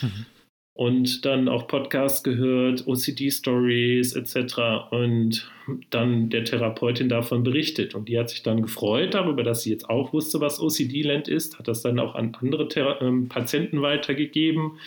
[0.02, 0.26] Mhm
[0.74, 4.92] und dann auch Podcasts gehört, OCD-Stories etc.
[4.92, 5.52] und
[5.90, 7.94] dann der Therapeutin davon berichtet.
[7.94, 11.60] Und die hat sich dann gefreut darüber, dass sie jetzt auch wusste, was OCD-Land ist,
[11.60, 14.80] hat das dann auch an andere Thera ähm, Patienten weitergegeben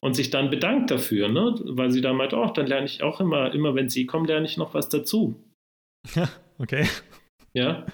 [0.00, 1.54] und sich dann bedankt dafür, ne?
[1.64, 4.46] weil sie da meint, oh, dann lerne ich auch immer, immer wenn sie kommen, lerne
[4.46, 5.34] ich noch was dazu.
[6.14, 6.86] Ja, okay.
[7.52, 7.84] Ja.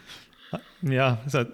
[0.82, 1.48] Ja, ist halt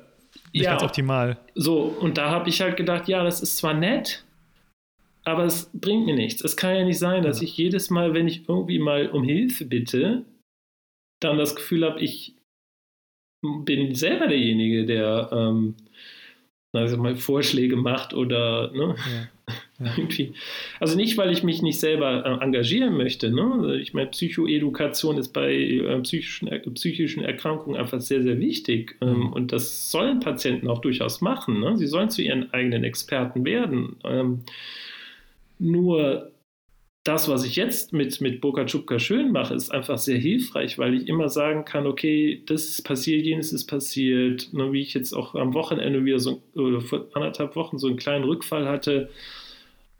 [0.52, 1.38] nicht ja, ganz optimal.
[1.54, 4.24] So, und da habe ich halt gedacht, ja, das ist zwar nett,
[5.24, 6.42] aber es bringt mir nichts.
[6.42, 7.44] Es kann ja nicht sein, dass ja.
[7.44, 10.24] ich jedes Mal, wenn ich irgendwie mal um Hilfe bitte,
[11.20, 12.34] dann das Gefühl habe, ich
[13.42, 15.76] bin selber derjenige, der ähm,
[16.72, 18.94] also mal Vorschläge macht oder ne?
[18.96, 19.28] Ja.
[19.80, 19.94] Ja.
[19.96, 20.34] irgendwie.
[20.78, 23.30] Also nicht, weil ich mich nicht selber äh, engagieren möchte.
[23.30, 23.78] Ne?
[23.80, 28.96] Ich meine, Psychoedukation ist bei äh, psychischen, äh, psychischen Erkrankungen einfach sehr, sehr wichtig.
[29.00, 29.32] Ähm, mhm.
[29.32, 31.60] und das sollen Patienten auch durchaus machen.
[31.60, 31.78] Ne?
[31.78, 33.96] Sie sollen zu ihren eigenen Experten werden.
[34.04, 34.40] Ähm,
[35.60, 36.32] nur
[37.04, 40.94] das, was ich jetzt mit, mit Boca Chupka schön mache, ist einfach sehr hilfreich, weil
[40.94, 44.52] ich immer sagen kann, okay, das ist passiert, jenes ist passiert.
[44.52, 47.96] Ne, wie ich jetzt auch am Wochenende wieder so, oder vor anderthalb Wochen so einen
[47.96, 49.10] kleinen Rückfall hatte,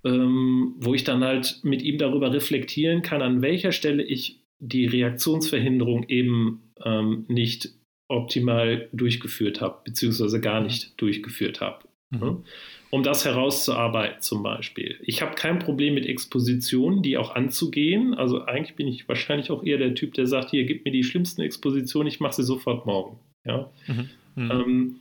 [0.05, 4.87] ähm, wo ich dann halt mit ihm darüber reflektieren kann, an welcher Stelle ich die
[4.87, 7.71] Reaktionsverhinderung eben ähm, nicht
[8.09, 11.85] optimal durchgeführt habe, beziehungsweise gar nicht durchgeführt habe.
[12.11, 12.45] Mhm.
[12.91, 14.99] Um das herauszuarbeiten zum Beispiel.
[15.03, 18.15] Ich habe kein Problem mit Expositionen, die auch anzugehen.
[18.15, 21.05] Also eigentlich bin ich wahrscheinlich auch eher der Typ, der sagt, hier, gib mir die
[21.05, 23.21] schlimmsten Expositionen, ich mache sie sofort morgen.
[23.45, 23.71] Ja?
[23.87, 24.11] Mhm.
[24.35, 24.51] Mhm.
[24.51, 25.01] Ähm,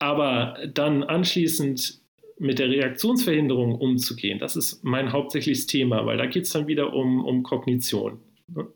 [0.00, 2.00] aber dann anschließend
[2.38, 6.92] mit der Reaktionsverhinderung umzugehen, das ist mein hauptsächliches Thema, weil da geht es dann wieder
[6.92, 8.18] um, um Kognition.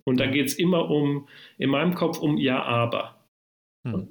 [0.04, 1.28] Und da geht es immer um,
[1.58, 3.16] in meinem Kopf um Ja, aber.
[3.84, 4.08] Mhm.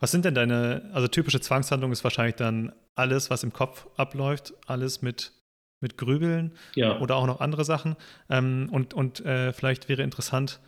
[0.00, 4.54] Was sind denn deine, also typische Zwangshandlung ist wahrscheinlich dann alles, was im Kopf abläuft,
[4.66, 5.32] alles mit,
[5.80, 6.98] mit Grübeln ja.
[7.00, 7.96] oder auch noch andere Sachen.
[8.28, 10.60] Ähm, und und äh, vielleicht wäre interessant,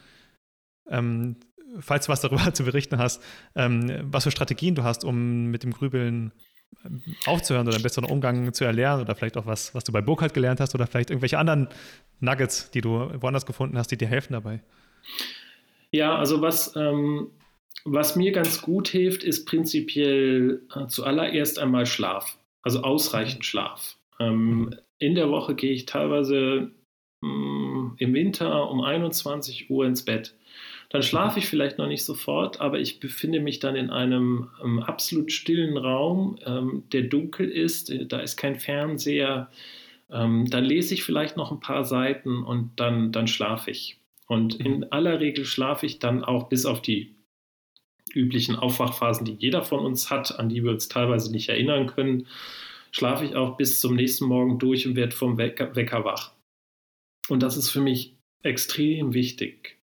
[0.89, 1.37] ähm,
[1.81, 3.23] falls du was darüber zu berichten hast,
[3.55, 6.33] ähm, was für Strategien du hast, um mit dem Grübeln
[6.85, 10.01] ähm, aufzuhören oder einen besseren Umgang zu erlernen oder vielleicht auch was, was du bei
[10.01, 11.69] Burkhardt gelernt hast oder vielleicht irgendwelche anderen
[12.21, 14.63] Nuggets, die du woanders gefunden hast, die dir helfen dabei.
[15.93, 17.31] Ja, also was ähm,
[17.87, 23.97] was mir ganz gut hilft, ist prinzipiell äh, zuallererst einmal Schlaf, also ausreichend Schlaf.
[24.19, 26.71] Ähm, in der Woche gehe ich teilweise
[27.21, 30.35] mh, mm, im Winter um 21 Uhr ins Bett.
[30.89, 34.81] Dann schlafe ich vielleicht noch nicht sofort, aber ich befinde mich dann in einem ähm,
[34.81, 39.51] absolut stillen Raum, ähm, der dunkel ist, äh, da ist kein Fernseher.
[40.11, 43.99] Ähm, dann lese ich vielleicht noch ein paar Seiten und dann, dann schlafe ich.
[44.29, 44.87] Und in mhm.
[44.91, 47.16] aller Regel schlafe ich dann auch bis auf die
[48.15, 52.27] üblichen Aufwachphasen, die jeder von uns hat, an die wir uns teilweise nicht erinnern können,
[52.91, 56.33] schlafe ich auch bis zum nächsten Morgen durch und werde vom Wecker, wach.
[57.29, 59.79] Und das ist für mich extrem wichtig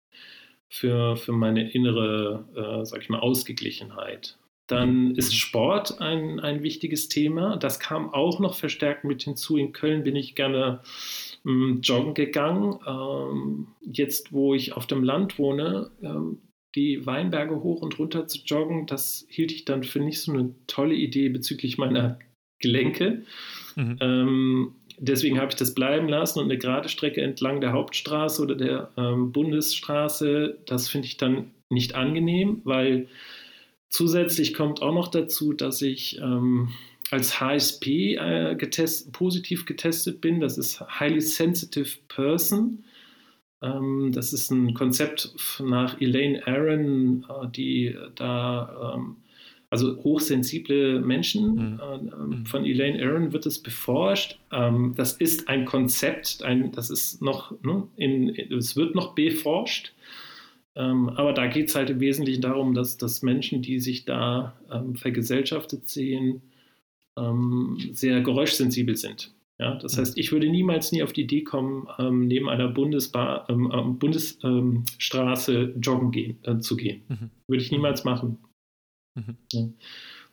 [0.69, 4.37] für, für meine innere, äh, sag ich mal, Ausgeglichenheit.
[4.71, 7.57] Dann ist Sport ein, ein wichtiges Thema.
[7.57, 9.57] Das kam auch noch verstärkt mit hinzu.
[9.57, 10.81] In Köln bin ich gerne
[11.45, 12.79] ähm, joggen gegangen.
[12.87, 16.39] Ähm, jetzt, wo ich auf dem Land wohne, ähm,
[16.75, 20.55] die Weinberge hoch und runter zu joggen, das hielt ich dann für nicht so eine
[20.67, 22.19] tolle Idee bezüglich meiner
[22.61, 23.23] Gelenke.
[23.75, 23.97] Mhm.
[24.01, 28.55] Ähm, deswegen habe ich das bleiben lassen und eine gerade Strecke entlang der Hauptstraße oder
[28.55, 33.09] der ähm, Bundesstraße, das finde ich dann nicht angenehm, weil
[33.89, 36.71] zusätzlich kommt auch noch dazu, dass ich ähm,
[37.11, 40.41] als HSP äh, getest, positiv getestet bin.
[40.41, 42.85] Das ist Highly Sensitive Person.
[43.63, 49.17] Ähm, das ist ein Konzept nach Elaine Aaron, äh, die da, ähm,
[49.69, 51.81] also hochsensible Menschen, mhm.
[51.81, 52.47] Äh, ähm, mhm.
[52.47, 54.39] von Elaine Aaron wird es beforscht.
[54.51, 59.93] das ist ein Konzept, ein, das ist noch, ne, in, es wird noch beforscht.
[60.75, 64.55] Aber da geht es halt im Wesentlichen darum, dass, dass Menschen, die sich da
[64.95, 66.43] vergesellschaftet sehen,
[67.93, 69.33] sehr geräuschsensibel sind.
[69.61, 73.47] Ja, das heißt, ich würde niemals nie auf die Idee kommen, ähm, neben einer Bundesbar,
[73.51, 77.03] ähm, ähm Bundesstraße joggen gehen, äh, zu gehen.
[77.09, 77.31] Mhm.
[77.47, 78.39] Würde ich niemals machen.
[79.15, 79.37] Mhm.
[79.53, 79.61] Ja,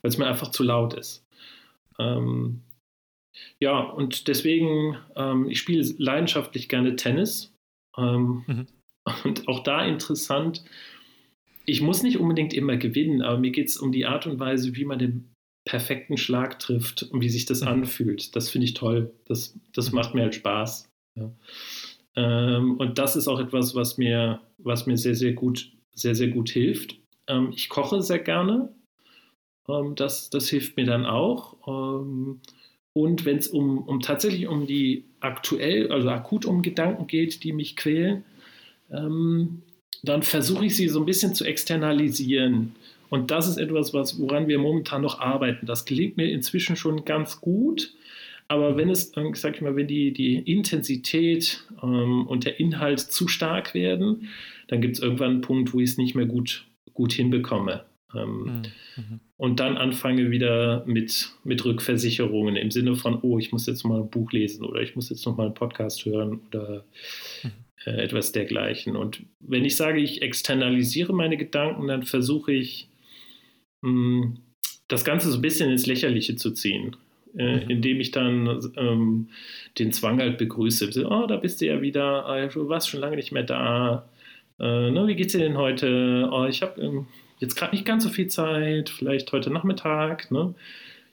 [0.00, 1.26] Weil es mir einfach zu laut ist.
[1.98, 2.62] Ähm,
[3.60, 7.54] ja, und deswegen, ähm, ich spiele leidenschaftlich gerne Tennis.
[7.98, 8.66] Ähm, mhm.
[9.24, 10.64] Und auch da interessant,
[11.66, 14.74] ich muss nicht unbedingt immer gewinnen, aber mir geht es um die Art und Weise,
[14.74, 15.34] wie man den
[15.68, 17.68] perfekten Schlag trifft und wie sich das mhm.
[17.68, 18.34] anfühlt.
[18.34, 19.12] Das finde ich toll.
[19.26, 19.96] Das, das mhm.
[19.96, 20.88] macht mir halt Spaß.
[21.14, 21.30] Ja.
[22.16, 26.28] Ähm, und das ist auch etwas, was mir, was mir sehr, sehr gut, sehr, sehr
[26.28, 26.96] gut hilft.
[27.26, 28.74] Ähm, ich koche sehr gerne.
[29.68, 31.56] Ähm, das, das hilft mir dann auch.
[31.68, 32.40] Ähm,
[32.94, 37.52] und wenn es um, um tatsächlich um die aktuell, also akut um Gedanken geht, die
[37.52, 38.24] mich quälen,
[38.90, 39.62] ähm,
[40.02, 42.74] dann versuche ich sie so ein bisschen zu externalisieren.
[43.10, 45.66] Und das ist etwas, was, woran wir momentan noch arbeiten.
[45.66, 47.94] Das gelingt mir inzwischen schon ganz gut.
[48.48, 53.00] Aber wenn es, äh, sag ich mal, wenn die, die Intensität ähm, und der Inhalt
[53.00, 54.28] zu stark werden,
[54.68, 57.84] dann gibt es irgendwann einen Punkt, wo ich es nicht mehr gut, gut hinbekomme.
[58.14, 58.62] Ähm, mhm.
[58.96, 59.20] mhm.
[59.36, 64.00] Und dann anfange wieder mit, mit Rückversicherungen im Sinne von, oh, ich muss jetzt mal
[64.00, 66.84] ein Buch lesen oder ich muss jetzt noch mal einen Podcast hören oder
[67.44, 67.50] mhm.
[67.84, 68.96] äh, etwas dergleichen.
[68.96, 72.87] Und wenn ich sage, ich externalisiere meine Gedanken, dann versuche ich
[73.82, 74.34] mh,
[74.88, 76.96] das Ganze so ein bisschen ins Lächerliche zu ziehen.
[77.36, 77.70] Äh, mhm.
[77.70, 79.28] indem ich dann ähm,
[79.78, 81.06] den Zwang halt begrüße.
[81.08, 84.08] Oh, da bist du ja wieder, ah, du warst schon lange nicht mehr da.
[84.58, 86.28] Äh, ne, wie geht's dir denn heute?
[86.32, 87.06] Oh, ich habe ähm,
[87.38, 90.30] jetzt gerade nicht ganz so viel Zeit, vielleicht heute Nachmittag.
[90.30, 90.54] Ne?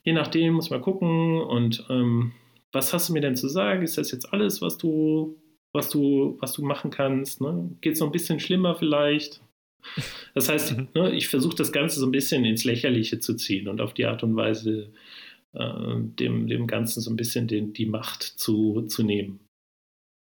[0.03, 1.41] Je nachdem muss man gucken.
[1.41, 2.31] Und ähm,
[2.71, 3.83] was hast du mir denn zu sagen?
[3.83, 5.37] Ist das jetzt alles, was du,
[5.73, 7.41] was du, was du machen kannst?
[7.41, 7.71] Ne?
[7.81, 9.41] Geht es noch ein bisschen schlimmer vielleicht?
[10.33, 10.87] Das heißt, mhm.
[10.93, 14.05] ne, ich versuche das Ganze so ein bisschen ins Lächerliche zu ziehen und auf die
[14.05, 14.91] Art und Weise
[15.53, 19.39] äh, dem, dem Ganzen so ein bisschen den, die Macht zu, zu nehmen.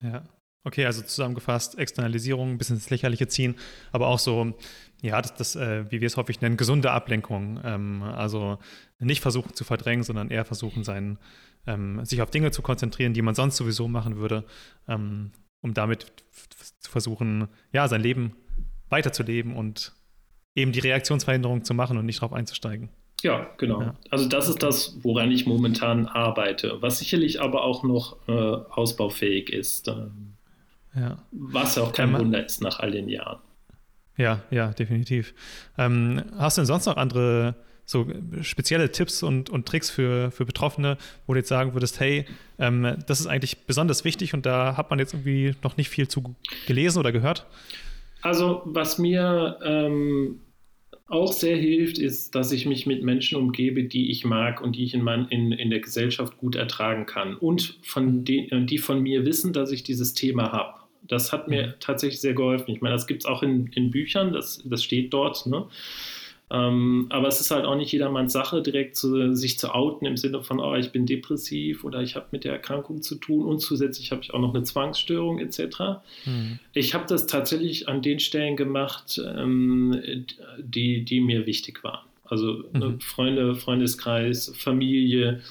[0.04, 0.28] Ja.
[0.66, 3.56] Okay, also zusammengefasst, Externalisierung, ein bisschen ins Lächerliche ziehen,
[3.94, 4.54] aber auch so,
[5.02, 7.62] ja, das, das äh, wie wir es häufig nennen, gesunde Ablenkung.
[7.64, 8.60] Ähm, also
[9.00, 11.18] nicht versuchen zu verdrängen, sondern eher versuchen, sein,
[11.66, 14.44] ähm, sich auf Dinge zu konzentrieren, die man sonst sowieso machen würde,
[14.88, 15.32] ähm,
[15.62, 16.08] um damit
[16.80, 18.36] zu versuchen, ja, sein Leben
[18.90, 19.94] weiterzuleben und
[20.56, 22.90] eben die Reaktionsverhinderung zu machen und nicht darauf einzusteigen.
[23.22, 23.82] Ja, genau.
[23.82, 23.96] Ja.
[24.10, 29.50] Also das ist das, woran ich momentan arbeite, was sicherlich aber auch noch äh, ausbaufähig
[29.50, 29.88] ist.
[29.88, 30.36] Ähm,
[30.96, 31.18] ja.
[31.32, 33.40] Was auch kein ähm, Wunder ist nach all den Jahren.
[34.18, 35.34] Ja, ja, definitiv.
[35.78, 38.06] Ähm, hast du denn sonst noch andere so
[38.42, 42.26] spezielle Tipps und, und Tricks für, für Betroffene, wo du jetzt sagen würdest, hey,
[42.60, 46.08] ähm, das ist eigentlich besonders wichtig und da hat man jetzt irgendwie noch nicht viel
[46.08, 46.36] zu
[46.68, 47.48] gelesen oder gehört?
[48.22, 50.42] Also, was mir ähm,
[51.10, 54.84] auch sehr hilft, ist, dass ich mich mit Menschen umgebe, die ich mag und die
[54.84, 59.02] ich in, mein, in, in der Gesellschaft gut ertragen kann und von den, die von
[59.02, 60.80] mir wissen, dass ich dieses Thema habe.
[61.02, 61.74] Das hat mir mhm.
[61.80, 62.72] tatsächlich sehr geholfen.
[62.72, 65.48] Ich meine, das gibt es auch in, in Büchern, das, das steht dort.
[65.48, 65.66] Ne?
[66.52, 70.18] Ähm, aber es ist halt auch nicht jedermanns Sache, direkt zu, sich zu outen im
[70.18, 73.60] Sinne von, oh, ich bin depressiv oder ich habe mit der Erkrankung zu tun und
[73.60, 75.62] zusätzlich habe ich auch noch eine Zwangsstörung etc.
[76.26, 76.60] Mhm.
[76.74, 80.02] Ich habe das tatsächlich an den Stellen gemacht, ähm,
[80.58, 82.06] die, die mir wichtig waren.
[82.26, 83.00] Also ne, mhm.
[83.00, 85.42] Freunde, Freundeskreis, Familie,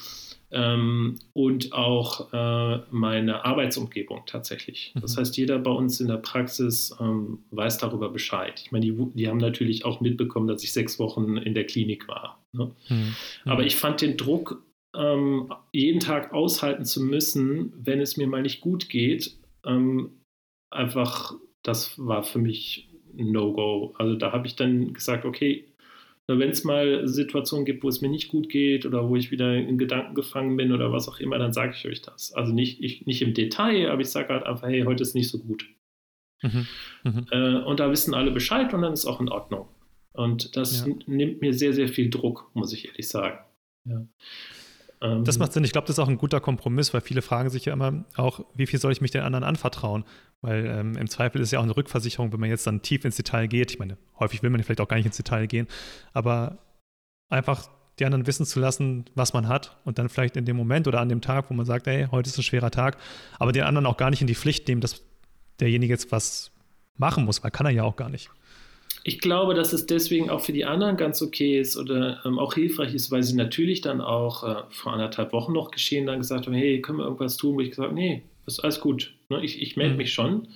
[0.51, 4.93] ähm, und auch äh, meine Arbeitsumgebung tatsächlich.
[5.01, 5.21] Das mhm.
[5.21, 8.61] heißt, jeder bei uns in der Praxis ähm, weiß darüber Bescheid.
[8.65, 12.09] Ich meine, die, die, haben natürlich auch mitbekommen, dass ich sechs Wochen in der Klinik
[12.09, 12.43] war.
[12.53, 12.71] Ne?
[12.89, 13.15] Mhm.
[13.45, 14.63] Aber ich fand den Druck,
[14.97, 19.37] ähm, jeden Tag aushalten zu müssen, wenn es mir mal nicht gut geht,
[19.67, 20.13] ähm,
[20.71, 22.89] einfach, das war für mich
[23.19, 23.95] ein No-Go.
[23.99, 25.68] Also da habe ich dann gesagt, okay,
[26.29, 29.55] wenn es mal Situationen gibt, wo es mir nicht gut geht oder wo ich wieder
[29.55, 32.33] in Gedanken gefangen bin oder was auch immer, dann sage ich euch das.
[32.35, 35.31] Also nicht, ich, nicht im Detail, aber ich sage halt einfach, hey, heute ist nicht
[35.31, 35.66] so gut.
[36.43, 36.66] Mhm.
[37.05, 37.26] Mhm.
[37.31, 39.68] Äh, und da wissen alle Bescheid und dann ist auch in Ordnung.
[40.12, 40.95] Und das ja.
[41.07, 43.39] nimmt mir sehr, sehr viel Druck, muss ich ehrlich sagen.
[43.85, 44.07] Ja.
[45.01, 45.65] Ähm, das macht Sinn.
[45.65, 48.41] Ich glaube, das ist auch ein guter Kompromiss, weil viele fragen sich ja immer auch,
[48.55, 50.05] wie viel soll ich mich den anderen anvertrauen?
[50.41, 53.17] Weil ähm, im Zweifel ist ja auch eine Rückversicherung, wenn man jetzt dann tief ins
[53.17, 53.71] Detail geht.
[53.71, 55.67] Ich meine, häufig will man vielleicht auch gar nicht ins Detail gehen,
[56.13, 56.59] aber
[57.29, 57.69] einfach
[57.99, 61.01] die anderen wissen zu lassen, was man hat und dann vielleicht in dem Moment oder
[61.01, 62.97] an dem Tag, wo man sagt, ey, heute ist ein schwerer Tag,
[63.39, 65.03] aber den anderen auch gar nicht in die Pflicht nehmen, dass
[65.59, 66.53] derjenige jetzt was
[66.97, 68.31] machen muss, weil kann er ja auch gar nicht.
[69.09, 72.53] Ich glaube, dass es deswegen auch für die anderen ganz okay ist oder ähm, auch
[72.53, 76.47] hilfreich ist, weil sie natürlich dann auch äh, vor anderthalb Wochen noch geschehen, dann gesagt
[76.47, 77.57] haben, hey, können wir irgendwas tun?
[77.57, 79.15] Wo ich gesagt habe, nee, ist alles gut.
[79.31, 79.43] Ne?
[79.43, 79.97] Ich, ich melde mhm.
[79.97, 80.49] mich schon.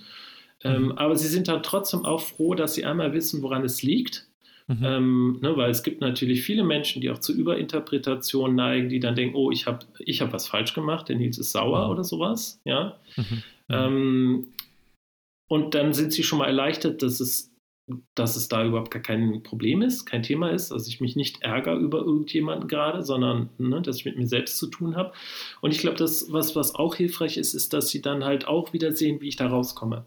[0.63, 0.91] Ähm, mhm.
[0.91, 4.27] Aber sie sind dann trotzdem auch froh, dass sie einmal wissen, woran es liegt.
[4.67, 4.83] Mhm.
[4.83, 9.15] Ähm, ne, weil es gibt natürlich viele Menschen, die auch zu Überinterpretationen neigen, die dann
[9.15, 11.91] denken, oh, ich habe ich hab was falsch gemacht, der Nils ist sauer mhm.
[11.91, 12.61] oder sowas.
[12.65, 12.99] Ja?
[13.17, 13.43] Mhm.
[13.69, 14.47] Ähm,
[15.49, 17.52] und dann sind sie schon mal erleichtert, dass es,
[18.15, 21.41] dass es da überhaupt gar kein Problem ist, kein Thema ist, dass ich mich nicht
[21.41, 25.11] ärgere über irgendjemanden gerade, sondern ne, dass ich mit mir selbst zu tun habe.
[25.61, 28.71] Und ich glaube, das, was, was auch hilfreich ist, ist, dass sie dann halt auch
[28.71, 30.05] wieder sehen, wie ich da rauskomme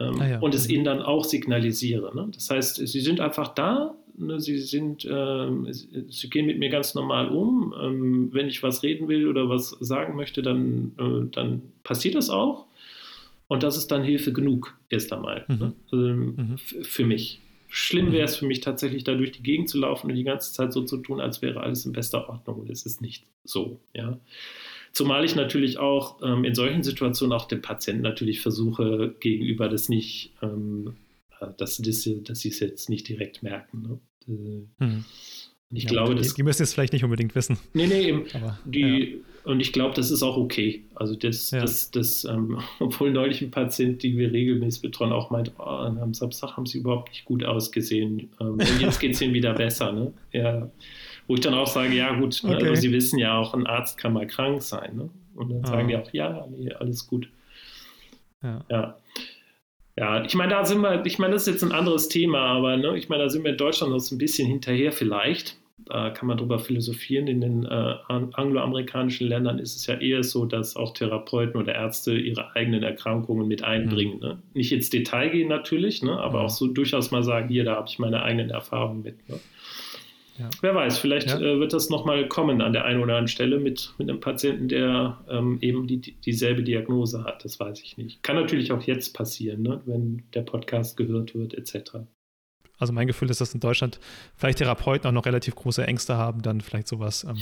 [0.00, 0.38] ähm, ah ja.
[0.40, 0.74] und es mhm.
[0.74, 2.14] ihnen dann auch signalisiere.
[2.14, 2.28] Ne?
[2.32, 4.40] Das heißt, sie sind einfach da, ne?
[4.40, 7.74] sie, sind, äh, sie gehen mit mir ganz normal um.
[7.80, 12.30] Ähm, wenn ich was reden will oder was sagen möchte, dann, äh, dann passiert das
[12.30, 12.66] auch.
[13.48, 15.58] Und das ist dann Hilfe genug, erst einmal, mhm.
[15.58, 15.72] ne?
[15.92, 16.58] ähm, mhm.
[16.58, 17.40] für mich.
[17.70, 20.52] Schlimm wäre es für mich tatsächlich, da durch die Gegend zu laufen und die ganze
[20.54, 22.60] Zeit so zu tun, als wäre alles in bester Ordnung.
[22.60, 23.78] Und es ist nicht so.
[23.92, 24.18] Ja.
[24.92, 29.90] Zumal ich natürlich auch ähm, in solchen Situationen auch dem Patienten natürlich versuche, gegenüber das
[29.90, 30.96] nicht, ähm,
[31.40, 34.00] äh, dass, das, dass sie es jetzt nicht direkt merken.
[34.26, 34.66] Ne?
[34.80, 35.04] Äh, hm.
[35.70, 37.58] Ich ja, glaube, die, das, die müssen es vielleicht nicht unbedingt wissen.
[37.74, 38.24] Nee, nee, eben.
[38.34, 39.16] Aber, die, ja.
[39.44, 40.84] Und ich glaube, das ist auch okay.
[40.94, 41.60] Also das, ja.
[41.60, 46.14] das, das ähm, obwohl neulich ein Patient, die wir regelmäßig betreuen, auch meint, oh, am
[46.14, 48.30] Samstag haben sie überhaupt nicht gut ausgesehen.
[48.40, 49.92] Ähm, und jetzt geht es ihnen wieder besser.
[49.92, 50.12] Ne?
[50.32, 50.70] Ja.
[51.26, 52.68] Wo ich dann auch sage, ja gut, ne, okay.
[52.68, 54.96] also Sie wissen ja auch, ein Arzt kann mal krank sein.
[54.96, 55.10] Ne?
[55.34, 55.66] Und dann ah.
[55.66, 57.28] sagen die auch, ja, nee, alles gut.
[58.42, 58.64] Ja.
[58.70, 58.96] ja.
[59.98, 62.76] Ja, ich meine, da sind wir, ich meine, das ist jetzt ein anderes Thema, aber
[62.76, 65.57] ne, ich meine, da sind wir in Deutschland noch so ein bisschen hinterher vielleicht.
[65.88, 67.26] Da kann man drüber philosophieren.
[67.26, 72.16] In den äh, angloamerikanischen Ländern ist es ja eher so, dass auch Therapeuten oder Ärzte
[72.16, 74.16] ihre eigenen Erkrankungen mit einbringen.
[74.16, 74.20] Mhm.
[74.20, 74.38] Ne?
[74.54, 76.18] Nicht ins Detail gehen natürlich, ne?
[76.18, 76.46] aber mhm.
[76.46, 79.28] auch so durchaus mal sagen, hier, da habe ich meine eigenen Erfahrungen mit.
[79.28, 79.38] Ne?
[80.38, 80.50] Ja.
[80.60, 81.40] Wer weiß, vielleicht ja.
[81.40, 84.68] äh, wird das nochmal kommen an der einen oder anderen Stelle mit, mit einem Patienten,
[84.68, 87.44] der ähm, eben die, dieselbe Diagnose hat.
[87.44, 88.22] Das weiß ich nicht.
[88.22, 89.80] Kann natürlich auch jetzt passieren, ne?
[89.86, 92.06] wenn der Podcast gehört wird, etc.
[92.78, 93.98] Also mein Gefühl ist, dass in Deutschland
[94.36, 97.36] vielleicht Therapeuten auch noch relativ große Ängste haben, dann vielleicht sowas ähm,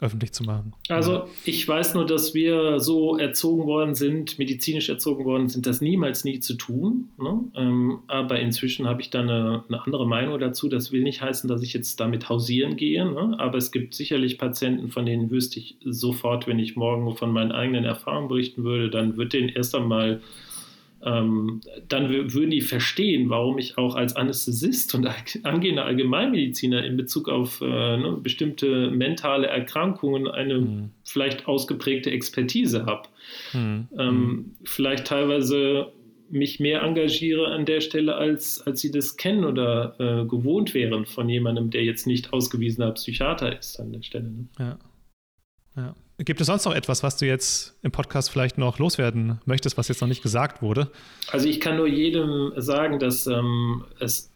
[0.00, 0.72] öffentlich zu machen.
[0.88, 5.80] Also ich weiß nur, dass wir so erzogen worden sind, medizinisch erzogen worden sind, das
[5.80, 7.08] niemals nie zu tun.
[7.18, 7.40] Ne?
[7.56, 10.68] Ähm, aber inzwischen habe ich da eine, eine, andere Meinung dazu.
[10.68, 13.04] Das will nicht heißen, dass ich jetzt damit hausieren gehe.
[13.04, 13.34] Ne?
[13.38, 17.52] Aber es gibt sicherlich Patienten, von denen wüsste ich sofort, wenn ich morgen von meinen
[17.52, 20.20] eigenen Erfahrungen berichten würde, dann wird denen erst einmal
[21.04, 25.08] ähm, dann würden die verstehen, warum ich auch als Anästhesist und
[25.44, 30.90] angehender Allgemeinmediziner in Bezug auf äh, ne, bestimmte mentale Erkrankungen eine mhm.
[31.04, 33.08] vielleicht ausgeprägte Expertise habe.
[33.52, 33.88] Mhm.
[33.96, 34.56] Ähm, mhm.
[34.64, 35.92] vielleicht teilweise
[36.30, 41.06] mich mehr engagiere an der Stelle, als, als sie das kennen oder äh, gewohnt wären
[41.06, 44.28] von jemandem, der jetzt nicht ausgewiesener Psychiater ist an der Stelle.
[44.30, 44.48] Ne?
[44.58, 44.78] Ja.
[45.76, 45.94] Ja.
[46.18, 49.86] Gibt es sonst noch etwas, was du jetzt im Podcast vielleicht noch loswerden möchtest, was
[49.86, 50.90] jetzt noch nicht gesagt wurde?
[51.30, 54.32] Also ich kann nur jedem sagen, dass ähm, es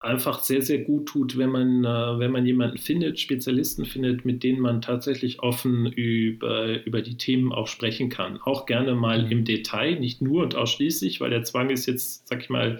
[0.00, 4.42] einfach sehr, sehr gut tut, wenn man, äh, wenn man jemanden findet, Spezialisten findet, mit
[4.42, 8.38] denen man tatsächlich offen über, über die Themen auch sprechen kann.
[8.42, 12.42] Auch gerne mal im Detail, nicht nur und ausschließlich, weil der Zwang ist jetzt, sag
[12.42, 12.78] ich mal,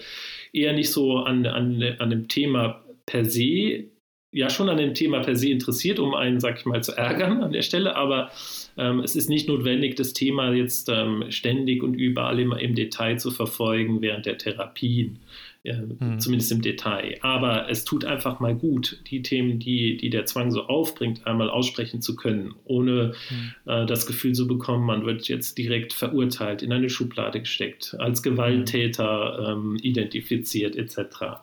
[0.52, 3.84] eher nicht so an, an, an dem Thema per se
[4.32, 7.42] ja schon an dem Thema per se interessiert, um einen, sag ich mal, zu ärgern
[7.42, 8.30] an der Stelle, aber
[8.76, 13.18] ähm, es ist nicht notwendig, das Thema jetzt ähm, ständig und überall immer im Detail
[13.18, 15.18] zu verfolgen während der Therapien,
[15.64, 16.20] äh, mhm.
[16.20, 17.18] zumindest im Detail.
[17.22, 21.50] Aber es tut einfach mal gut, die Themen, die, die der Zwang so aufbringt, einmal
[21.50, 23.72] aussprechen zu können, ohne mhm.
[23.72, 28.22] äh, das Gefühl zu bekommen, man wird jetzt direkt verurteilt, in eine Schublade gesteckt, als
[28.22, 31.42] Gewalttäter ähm, identifiziert etc.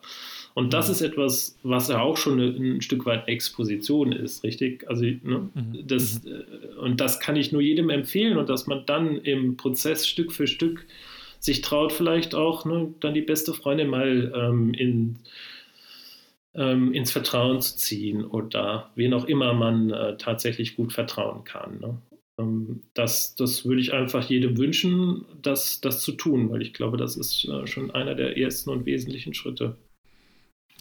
[0.57, 0.91] Und das mhm.
[0.93, 4.89] ist etwas, was ja auch schon ein Stück weit Exposition ist, richtig?
[4.89, 5.83] Also, ne, mhm.
[5.85, 6.31] das, mhm.
[6.31, 10.31] Äh, und das kann ich nur jedem empfehlen und dass man dann im Prozess Stück
[10.31, 10.87] für Stück
[11.39, 15.17] sich traut, vielleicht auch ne, dann die beste Freundin mal ähm, in,
[16.55, 21.79] ähm, ins Vertrauen zu ziehen oder wen auch immer man äh, tatsächlich gut vertrauen kann.
[21.79, 22.01] Ne?
[22.39, 26.97] Ähm, das, das würde ich einfach jedem wünschen, das, das zu tun, weil ich glaube,
[26.97, 29.77] das ist äh, schon einer der ersten und wesentlichen Schritte.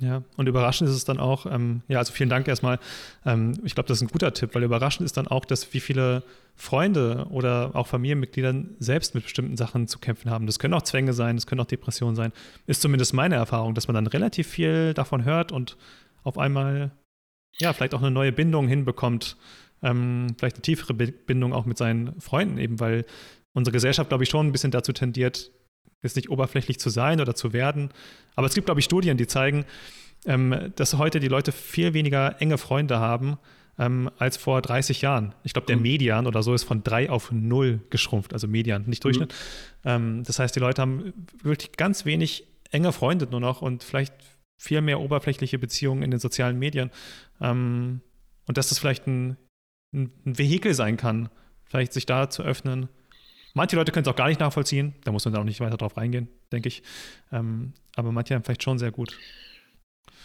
[0.00, 2.78] Ja, und überraschend ist es dann auch, ähm, ja, also vielen Dank erstmal.
[3.24, 5.80] Ähm, ich glaube, das ist ein guter Tipp, weil überraschend ist dann auch, dass wie
[5.80, 6.22] viele
[6.54, 10.46] Freunde oder auch Familienmitglieder selbst mit bestimmten Sachen zu kämpfen haben.
[10.46, 12.32] Das können auch Zwänge sein, das können auch Depressionen sein.
[12.66, 15.78] Ist zumindest meine Erfahrung, dass man dann relativ viel davon hört und
[16.24, 16.90] auf einmal,
[17.58, 19.36] ja, vielleicht auch eine neue Bindung hinbekommt.
[19.82, 23.06] Ähm, vielleicht eine tiefere Bindung auch mit seinen Freunden eben, weil
[23.54, 25.52] unsere Gesellschaft, glaube ich, schon ein bisschen dazu tendiert,
[26.02, 27.90] jetzt nicht oberflächlich zu sein oder zu werden.
[28.34, 29.64] Aber es gibt, glaube ich, Studien, die zeigen,
[30.26, 33.38] ähm, dass heute die Leute viel weniger enge Freunde haben,
[33.78, 35.34] ähm, als vor 30 Jahren.
[35.42, 35.82] Ich glaube, der mhm.
[35.82, 39.34] Median oder so ist von 3 auf 0 geschrumpft, also Median, nicht Durchschnitt.
[39.84, 39.90] Mhm.
[39.90, 44.14] Ähm, das heißt, die Leute haben wirklich ganz wenig enge Freunde nur noch und vielleicht
[44.58, 46.90] viel mehr oberflächliche Beziehungen in den sozialen Medien.
[47.40, 48.00] Ähm,
[48.46, 49.36] und dass das vielleicht ein,
[49.92, 51.28] ein, ein Vehikel sein kann,
[51.64, 52.88] vielleicht sich da zu öffnen.
[53.56, 55.78] Manche Leute können es auch gar nicht nachvollziehen, da muss man dann auch nicht weiter
[55.78, 56.82] drauf reingehen, denke ich.
[57.32, 59.18] Ähm, aber manche haben vielleicht schon sehr gut.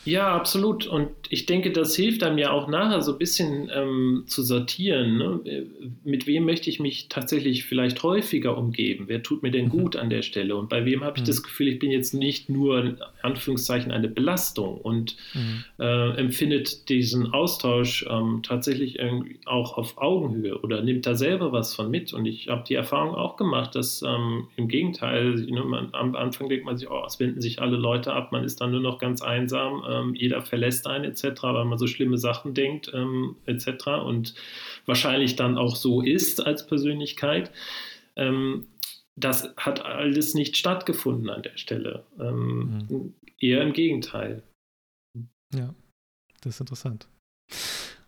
[0.03, 0.87] Ja, absolut.
[0.87, 5.17] Und ich denke, das hilft einem ja auch nachher so ein bisschen ähm, zu sortieren.
[5.17, 5.67] Ne?
[6.03, 9.05] Mit wem möchte ich mich tatsächlich vielleicht häufiger umgeben?
[9.07, 9.69] Wer tut mir denn mhm.
[9.69, 10.55] gut an der Stelle?
[10.55, 11.27] Und bei wem habe ich mhm.
[11.27, 15.63] das Gefühl, ich bin jetzt nicht nur in Anführungszeichen eine Belastung und mhm.
[15.79, 21.75] äh, empfindet diesen Austausch ähm, tatsächlich irgendwie auch auf Augenhöhe oder nimmt da selber was
[21.75, 22.11] von mit?
[22.11, 26.49] Und ich habe die Erfahrung auch gemacht, dass ähm, im Gegenteil, ne, man, am Anfang
[26.49, 28.97] denkt man sich, oh, es wenden sich alle Leute ab, man ist dann nur noch
[28.97, 33.87] ganz einsam ähm, jeder verlässt einen etc., weil man so schlimme Sachen denkt ähm, etc.
[34.05, 34.35] und
[34.85, 37.51] wahrscheinlich dann auch so ist als Persönlichkeit.
[38.15, 38.67] Ähm,
[39.15, 42.05] das hat alles nicht stattgefunden an der Stelle.
[42.19, 43.13] Ähm, mhm.
[43.39, 44.43] Eher im Gegenteil.
[45.53, 45.73] Ja,
[46.41, 47.07] das ist interessant.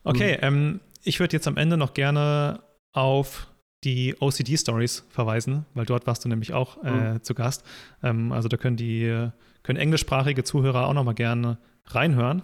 [0.04, 0.80] Okay, mhm.
[1.04, 2.64] ich würde jetzt am Ende noch gerne
[2.94, 3.48] auf
[3.84, 7.24] die OCD-Stories verweisen, weil dort warst du nämlich auch äh, mhm.
[7.24, 7.66] zu Gast.
[8.02, 9.30] Ähm, also da können die
[9.64, 11.58] können englischsprachige Zuhörer auch noch mal gerne
[11.88, 12.42] reinhören.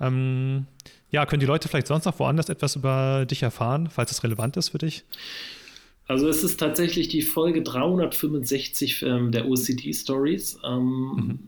[0.00, 0.66] Ähm,
[1.10, 4.56] ja, können die Leute vielleicht sonst noch woanders etwas über dich erfahren, falls es relevant
[4.56, 5.04] ist für dich?
[6.06, 10.58] Also es ist tatsächlich die Folge 365 ähm, der OCD Stories.
[10.64, 11.38] Ähm, mhm.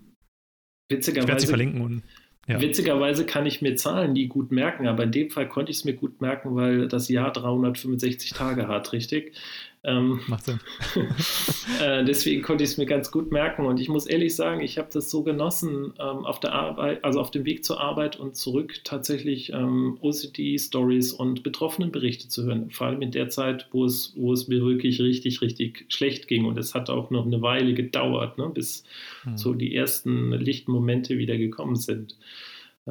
[0.91, 1.81] Witzigerweise, ich werde sie verlinken.
[1.81, 2.03] Und,
[2.47, 2.61] ja.
[2.61, 5.85] Witzigerweise kann ich mir Zahlen nie gut merken, aber in dem Fall konnte ich es
[5.85, 9.35] mir gut merken, weil das Jahr 365 Tage hat, richtig?
[9.83, 10.61] Ähm, Macht Sinn.
[11.81, 13.65] äh, deswegen konnte ich es mir ganz gut merken.
[13.65, 17.19] Und ich muss ehrlich sagen, ich habe das so genossen, ähm, auf der Arbeit, also
[17.19, 22.71] auf dem Weg zur Arbeit und zurück tatsächlich ähm, OCD-Stories und Betroffenenberichte zu hören.
[22.71, 26.45] Vor allem in der Zeit, wo es, wo es mir wirklich richtig, richtig schlecht ging.
[26.45, 28.85] Und es hat auch noch eine Weile gedauert, ne, bis
[29.23, 29.39] hm.
[29.39, 32.17] so die ersten Lichtmomente wieder gekommen sind.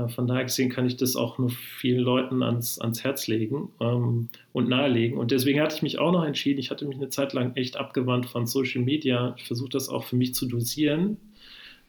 [0.07, 4.29] Von daher gesehen kann ich das auch nur vielen Leuten ans, ans Herz legen ähm,
[4.53, 5.17] und nahelegen.
[5.17, 7.75] Und deswegen hatte ich mich auch noch entschieden, ich hatte mich eine Zeit lang echt
[7.75, 9.33] abgewandt von Social Media.
[9.37, 11.17] Ich versuche das auch für mich zu dosieren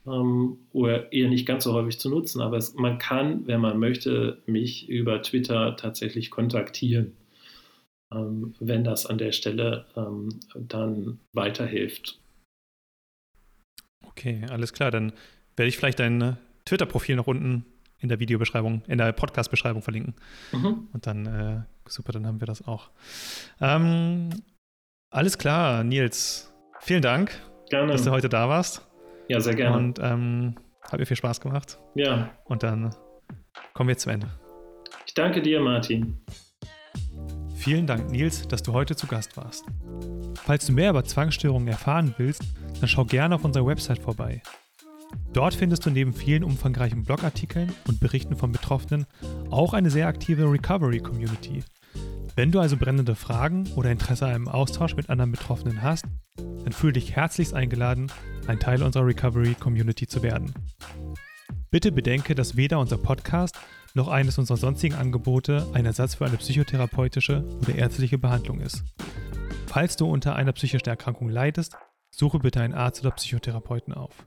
[0.07, 2.41] ähm, oder eher nicht ganz so häufig zu nutzen.
[2.41, 7.13] Aber es, man kann, wenn man möchte, mich über Twitter tatsächlich kontaktieren,
[8.13, 12.19] ähm, wenn das an der Stelle ähm, dann weiterhilft.
[14.07, 14.91] Okay, alles klar.
[14.91, 15.13] Dann
[15.57, 17.67] werde ich vielleicht dein Twitter-Profil noch unten
[18.01, 20.15] in der Videobeschreibung, in der Podcast-Beschreibung verlinken.
[20.53, 20.89] Mhm.
[20.93, 22.91] Und dann, äh, super, dann haben wir das auch.
[23.61, 24.31] Ähm,
[25.11, 26.53] alles klar, Nils.
[26.81, 27.33] Vielen Dank,
[27.69, 27.93] gerne.
[27.93, 28.87] dass du heute da warst.
[29.29, 29.77] Ja, sehr gerne.
[29.77, 30.57] Und ähm,
[30.91, 31.79] hat mir viel Spaß gemacht.
[31.95, 32.31] Ja.
[32.45, 32.95] Und dann
[33.75, 34.29] kommen wir zum Ende.
[35.07, 36.19] Ich danke dir, Martin.
[37.55, 39.67] Vielen Dank, Nils, dass du heute zu Gast warst.
[40.35, 42.43] Falls du mehr über Zwangsstörungen erfahren willst,
[42.81, 44.41] dann schau gerne auf unserer Website vorbei
[45.33, 49.07] Dort findest du neben vielen umfangreichen Blogartikeln und Berichten von Betroffenen
[49.51, 51.63] auch eine sehr aktive Recovery-Community.
[52.37, 56.05] Wenn du also brennende Fragen oder Interesse an einem Austausch mit anderen Betroffenen hast,
[56.37, 58.11] dann fühle dich herzlichst eingeladen,
[58.47, 60.53] ein Teil unserer Recovery-Community zu werden.
[61.71, 63.57] Bitte bedenke, dass weder unser Podcast
[63.95, 68.83] noch eines unserer sonstigen Angebote ein Ersatz für eine psychotherapeutische oder ärztliche Behandlung ist.
[69.67, 71.77] Falls du unter einer psychischen Erkrankung leidest,
[72.11, 74.27] suche bitte einen Arzt oder Psychotherapeuten auf.